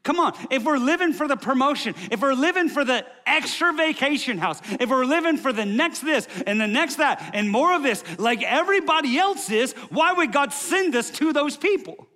[0.08, 4.38] Come on, if we're living for the promotion, if we're living for the extra vacation
[4.38, 7.84] house, if we're living for the next this and the next that and more of
[7.84, 12.08] this, like everybody else is, why would God send us to those people?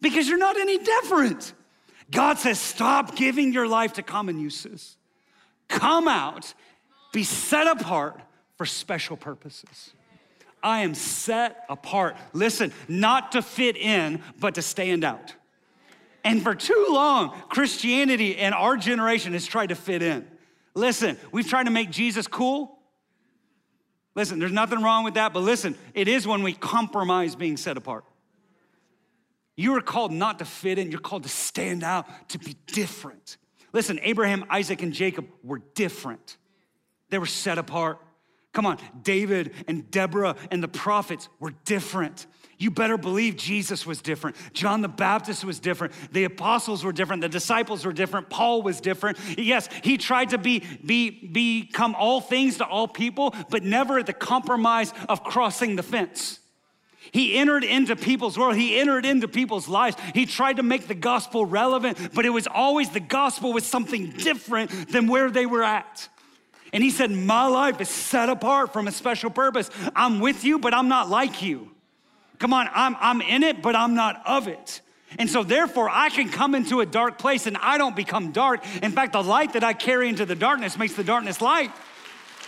[0.00, 1.52] Because you're not any different.
[2.10, 4.96] God says, stop giving your life to common uses.
[5.68, 6.52] Come out,
[7.12, 8.20] be set apart
[8.56, 9.92] for special purposes.
[10.62, 12.16] I am set apart.
[12.32, 15.34] Listen, not to fit in, but to stand out.
[16.24, 20.26] And for too long, Christianity and our generation has tried to fit in.
[20.74, 22.78] Listen, we've tried to make Jesus cool.
[24.14, 27.76] Listen, there's nothing wrong with that, but listen, it is when we compromise being set
[27.76, 28.04] apart.
[29.60, 33.36] You are called not to fit in, you're called to stand out, to be different.
[33.74, 36.38] Listen, Abraham, Isaac, and Jacob were different.
[37.10, 37.98] They were set apart.
[38.54, 42.26] Come on, David and Deborah and the prophets were different.
[42.56, 44.36] You better believe Jesus was different.
[44.54, 45.92] John the Baptist was different.
[46.10, 47.20] The apostles were different.
[47.20, 48.30] The disciples were different.
[48.30, 49.18] Paul was different.
[49.36, 54.06] Yes, he tried to be, be, become all things to all people, but never at
[54.06, 56.40] the compromise of crossing the fence.
[57.12, 58.56] He entered into people's world.
[58.56, 59.96] He entered into people's lives.
[60.14, 64.10] He tried to make the gospel relevant, but it was always the gospel was something
[64.10, 66.08] different than where they were at.
[66.72, 69.70] And he said, My life is set apart from a special purpose.
[69.96, 71.70] I'm with you, but I'm not like you.
[72.38, 74.80] Come on, I'm, I'm in it, but I'm not of it.
[75.18, 78.64] And so, therefore, I can come into a dark place and I don't become dark.
[78.82, 81.72] In fact, the light that I carry into the darkness makes the darkness light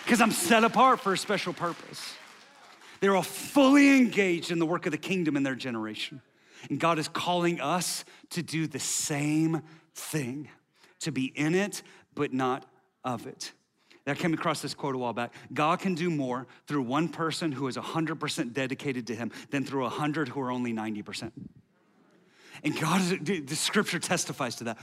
[0.05, 2.15] because I'm set apart for a special purpose.
[3.03, 6.23] They're all fully engaged in the work of the kingdom in their generation.
[6.71, 10.49] And God is calling us to do the same thing,
[11.01, 11.83] to be in it,
[12.15, 12.65] but not
[13.03, 13.51] of it.
[14.07, 15.35] I came across this quote a while back.
[15.53, 19.83] God can do more through one person who is 100% dedicated to Him than through
[19.83, 21.33] 100 who are only 90%.
[22.63, 24.79] And God is, the scripture testifies to that.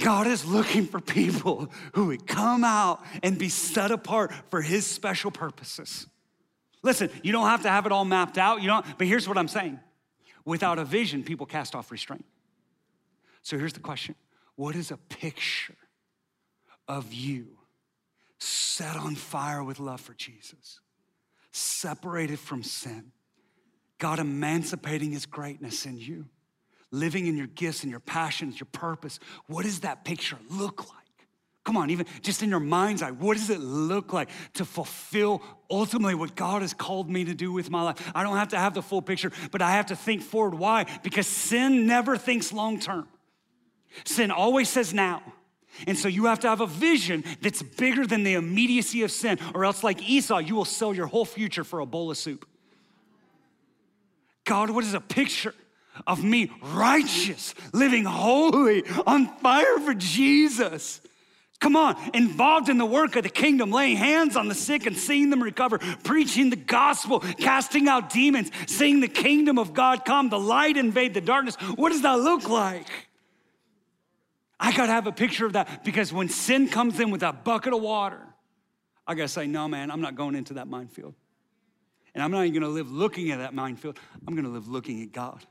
[0.00, 4.84] God is looking for people who would come out and be set apart for His
[4.84, 6.08] special purposes.
[6.84, 8.62] Listen, you don't have to have it all mapped out.
[8.62, 9.80] You don't, but here's what I'm saying.
[10.44, 12.26] Without a vision, people cast off restraint.
[13.42, 14.14] So here's the question.
[14.54, 15.76] What is a picture
[16.86, 17.58] of you
[18.38, 20.80] set on fire with love for Jesus,
[21.50, 23.12] separated from sin,
[23.98, 26.26] God emancipating his greatness in you,
[26.90, 29.18] living in your gifts and your passions, your purpose?
[29.46, 31.03] What does that picture look like?
[31.64, 35.42] Come on, even just in your mind's eye, what does it look like to fulfill
[35.70, 38.12] ultimately what God has called me to do with my life?
[38.14, 40.54] I don't have to have the full picture, but I have to think forward.
[40.54, 40.84] Why?
[41.02, 43.08] Because sin never thinks long term,
[44.04, 45.22] sin always says now.
[45.86, 49.38] And so you have to have a vision that's bigger than the immediacy of sin,
[49.54, 52.46] or else, like Esau, you will sell your whole future for a bowl of soup.
[54.44, 55.54] God, what is a picture?
[56.08, 61.00] Of me righteous, living holy, on fire for Jesus.
[61.64, 64.94] Come on, involved in the work of the kingdom, laying hands on the sick and
[64.94, 70.28] seeing them recover, preaching the gospel, casting out demons, seeing the kingdom of God come,
[70.28, 71.56] the light invade the darkness.
[71.76, 73.08] What does that look like?
[74.60, 77.72] I gotta have a picture of that because when sin comes in with that bucket
[77.72, 78.20] of water,
[79.06, 81.14] I gotta say, no, man, I'm not going into that minefield.
[82.14, 83.98] And I'm not even gonna live looking at that minefield,
[84.28, 85.46] I'm gonna live looking at God.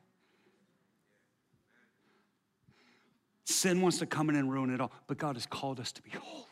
[3.45, 6.01] Sin wants to come in and ruin it all, but God has called us to
[6.01, 6.47] be holy.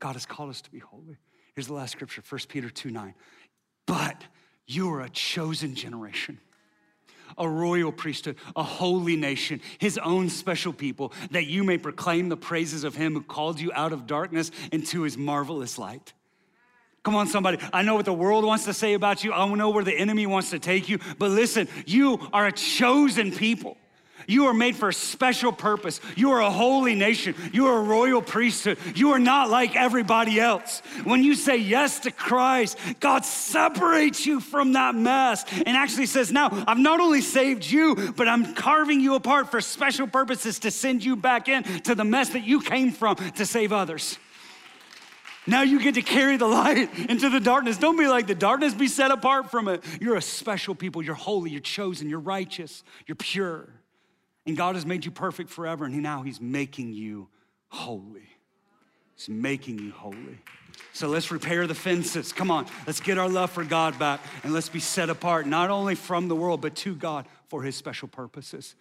[0.00, 1.16] God has called us to be holy.
[1.54, 3.14] Here's the last scripture, 1 Peter 2 9.
[3.86, 4.24] But
[4.66, 6.38] you are a chosen generation,
[7.36, 12.36] a royal priesthood, a holy nation, his own special people, that you may proclaim the
[12.36, 16.12] praises of him who called you out of darkness into his marvelous light.
[17.02, 17.58] Come on, somebody.
[17.72, 19.32] I know what the world wants to say about you.
[19.32, 20.98] I know where the enemy wants to take you.
[21.18, 23.78] But listen, you are a chosen people.
[24.26, 26.00] You are made for a special purpose.
[26.16, 27.34] You are a holy nation.
[27.52, 28.78] You are a royal priesthood.
[28.94, 30.80] You are not like everybody else.
[31.04, 36.32] When you say yes to Christ, God separates you from that mess and actually says,
[36.32, 40.70] Now, I've not only saved you, but I'm carving you apart for special purposes to
[40.70, 44.18] send you back in to the mess that you came from to save others.
[45.46, 47.78] Now you get to carry the light into the darkness.
[47.78, 49.82] Don't be like the darkness, be set apart from it.
[50.00, 51.02] You're a special people.
[51.02, 53.68] You're holy, you're chosen, you're righteous, you're pure.
[54.46, 57.28] And God has made you perfect forever, and now He's making you
[57.68, 58.28] holy.
[59.16, 60.38] He's making you holy.
[60.92, 62.32] So let's repair the fences.
[62.32, 65.70] Come on, let's get our love for God back, and let's be set apart, not
[65.70, 68.74] only from the world, but to God for His special purposes,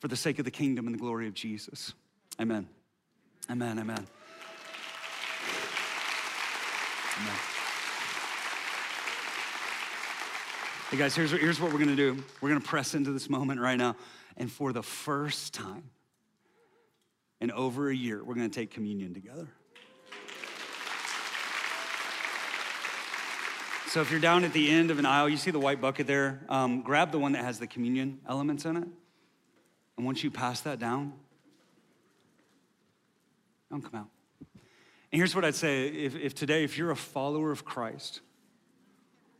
[0.00, 1.94] for the sake of the kingdom and the glory of Jesus.
[2.40, 2.68] Amen.
[3.50, 3.78] Amen.
[3.78, 4.06] Amen.
[7.18, 7.36] Amen.
[10.90, 12.22] Hey guys, here's, here's what we're gonna do.
[12.40, 13.96] We're gonna press into this moment right now.
[14.36, 15.90] And for the first time
[17.40, 19.48] in over a year, we're gonna take communion together.
[23.88, 26.06] So if you're down at the end of an aisle, you see the white bucket
[26.06, 28.88] there, um, grab the one that has the communion elements in it.
[29.98, 31.12] And once you pass that down,
[33.70, 34.08] don't come out.
[34.40, 38.22] And here's what I'd say if, if today, if you're a follower of Christ,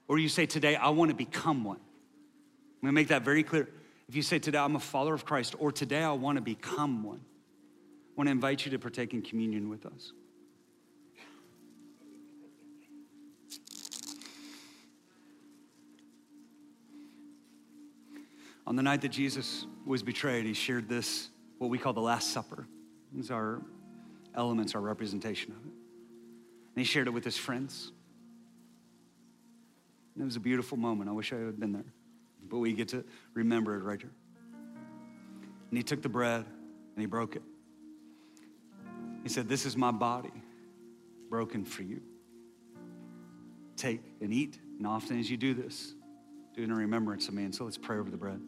[0.07, 3.69] or you say today, I want to become one, I'm gonna make that very clear.
[4.13, 7.03] If you say today, I'm a follower of Christ, or today I want to become
[7.03, 10.13] one, I want to invite you to partake in communion with us.
[18.67, 22.35] On the night that Jesus was betrayed, he shared this, what we call the Last
[22.35, 22.67] Supper.
[23.15, 23.63] These are
[24.35, 25.73] elements, our representation of it.
[25.73, 27.93] And he shared it with his friends.
[30.15, 31.09] And it was a beautiful moment.
[31.09, 31.95] I wish I had been there
[32.53, 34.13] but we get to remember it right here.
[35.71, 37.43] And he took the bread and he broke it.
[39.23, 40.31] He said, This is my body
[41.31, 42.03] broken for you.
[43.77, 44.59] Take and eat.
[44.77, 45.95] And often as you do this,
[46.55, 47.45] do it in remembrance of me.
[47.45, 48.41] And so let's pray over the bread.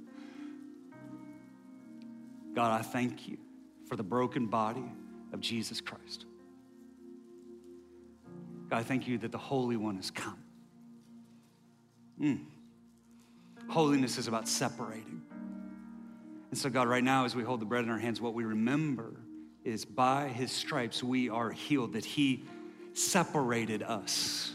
[2.54, 3.38] God, I thank you
[3.88, 4.84] for the broken body
[5.32, 6.26] of Jesus Christ.
[8.68, 10.38] God, I thank you that the Holy One has come.
[12.20, 12.44] Mm.
[13.68, 15.22] Holiness is about separating.
[16.50, 18.44] And so, God, right now, as we hold the bread in our hands, what we
[18.44, 19.12] remember
[19.64, 22.44] is by his stripes we are healed, that he
[22.92, 24.52] separated us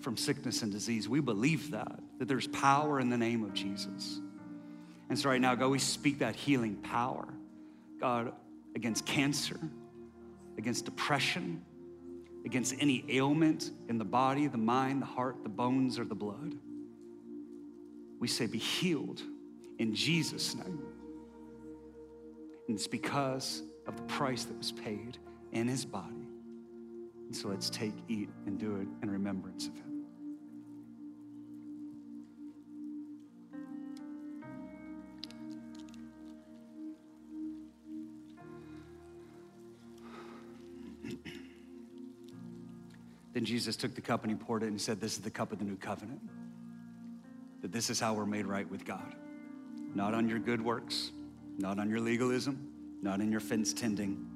[0.00, 1.08] from sickness and disease.
[1.08, 4.20] We believe that, that there's power in the name of Jesus.
[5.08, 7.26] And so, right now, God, we speak that healing power,
[7.98, 8.32] God,
[8.76, 9.58] against cancer,
[10.58, 11.62] against depression,
[12.44, 16.54] against any ailment in the body, the mind, the heart, the bones, or the blood
[18.22, 19.20] we say, Be healed
[19.80, 20.78] in Jesus' name.
[22.68, 25.18] And it's because of the price that was paid
[25.50, 26.28] in his body.
[27.26, 29.88] And so let's take, eat, and do it in remembrance of him.
[43.32, 45.50] Then Jesus took the cup and he poured it and said, This is the cup
[45.50, 46.20] of the new covenant
[47.72, 49.14] this is how we're made right with God.
[49.94, 51.10] Not on your good works,
[51.58, 52.70] not on your legalism,
[53.02, 54.26] not in your fence tending.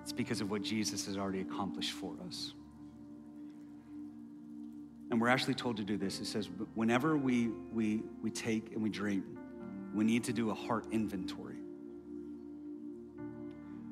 [0.00, 2.54] It's because of what Jesus has already accomplished for us.
[5.10, 6.20] And we're actually told to do this.
[6.20, 9.24] It says, whenever we, we, we take and we drink,
[9.92, 11.56] we need to do a heart inventory.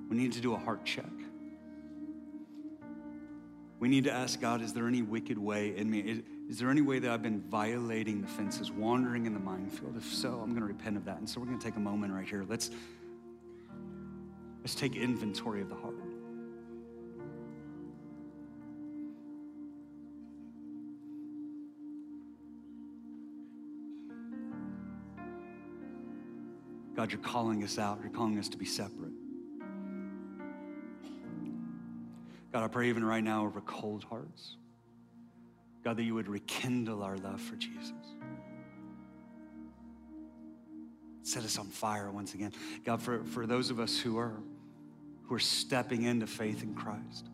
[0.08, 1.10] We need to do a heart check.
[3.78, 6.22] We need to ask God, is there any wicked way in me?
[6.48, 9.96] Is there any way that I've been violating the fences, wandering in the minefield?
[9.96, 11.18] If so, I'm going to repent of that.
[11.18, 12.44] And so we're going to take a moment right here.
[12.46, 12.70] Let's,
[14.60, 15.94] let's take inventory of the heart.
[26.94, 27.98] God, you're calling us out.
[28.02, 29.12] You're calling us to be separate.
[32.52, 34.56] God, I pray even right now over cold hearts.
[35.84, 37.92] God, that you would rekindle our love for Jesus.
[41.22, 42.52] Set us on fire once again.
[42.84, 44.34] God, for, for those of us who are
[45.24, 47.26] who are stepping into faith in Christ,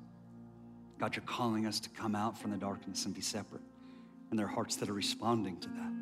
[0.99, 3.63] God, you're calling us to come out from the darkness and be separate.
[4.31, 5.93] And there are hearts that are responding to that.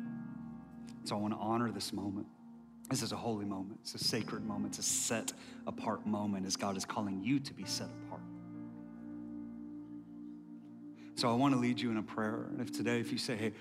[1.05, 2.27] So I want to honor this moment.
[2.89, 3.79] This is a holy moment.
[3.81, 4.77] It's a sacred moment.
[4.77, 5.33] It's a set
[5.65, 8.21] apart moment as God is calling you to be set apart.
[11.17, 12.45] So I want to lead you in a prayer.
[12.51, 13.51] And if today, if you say, hey,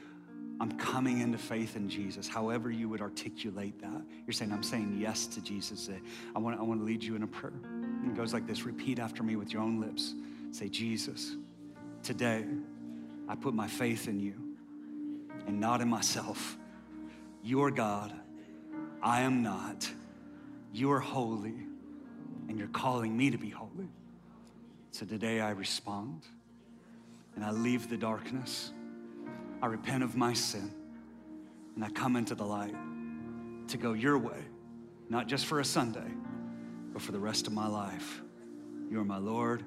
[0.60, 4.98] I'm coming into faith in Jesus, however you would articulate that, you're saying, I'm saying
[5.00, 5.88] yes to Jesus.
[6.34, 7.54] I want, I want to lead you in a prayer.
[7.64, 10.14] And it goes like this repeat after me with your own lips.
[10.50, 11.34] Say, Jesus,
[12.02, 12.44] today
[13.26, 14.34] I put my faith in you
[15.46, 16.58] and not in myself.
[17.42, 18.12] You are God.
[19.02, 19.90] I am not.
[20.74, 21.54] You are holy,
[22.48, 23.88] and you're calling me to be holy.
[24.90, 26.20] So today I respond
[27.36, 28.72] and I leave the darkness.
[29.62, 30.72] I repent of my sin
[31.74, 32.74] and I come into the light
[33.68, 34.40] to go your way,
[35.08, 36.10] not just for a Sunday,
[36.92, 38.22] but for the rest of my life.
[38.90, 39.62] You are my Lord,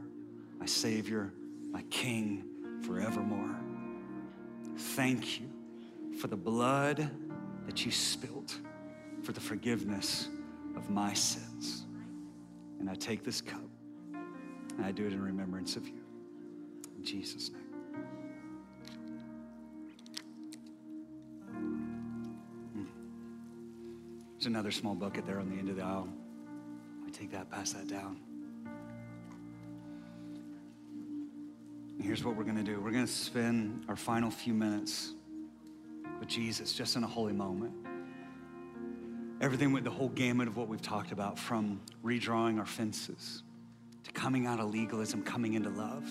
[0.60, 1.32] my Savior,
[1.72, 2.44] my King
[2.86, 3.56] forevermore.
[4.78, 5.48] Thank you
[6.20, 7.10] for the blood
[7.66, 8.58] that you spilt
[9.22, 10.30] for the forgiveness
[10.76, 11.86] of my sins.
[12.80, 13.62] And I take this cup
[14.14, 15.99] and I do it in remembrance of you.
[17.00, 17.62] In Jesus' name.
[22.74, 22.84] Hmm.
[24.34, 26.10] There's another small bucket there on the end of the aisle.
[27.08, 28.20] I take that, pass that down.
[31.96, 35.14] And here's what we're going to do we're going to spend our final few minutes
[36.20, 37.72] with Jesus just in a holy moment.
[39.40, 43.44] Everything with the whole gamut of what we've talked about from redrawing our fences
[44.04, 46.06] to coming out of legalism, coming into love,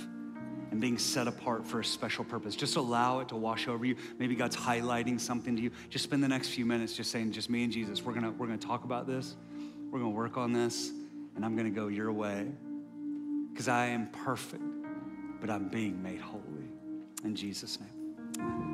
[0.71, 2.55] and being set apart for a special purpose.
[2.55, 3.97] Just allow it to wash over you.
[4.19, 5.71] Maybe God's highlighting something to you.
[5.89, 8.47] Just spend the next few minutes just saying, just me and Jesus, we're gonna, we're
[8.47, 9.37] gonna talk about this,
[9.91, 10.91] we're gonna work on this,
[11.37, 12.47] and I'm gonna go your way.
[13.51, 14.63] Because I am perfect,
[15.41, 16.43] but I'm being made holy.
[17.25, 18.15] In Jesus' name.
[18.39, 18.68] Amen.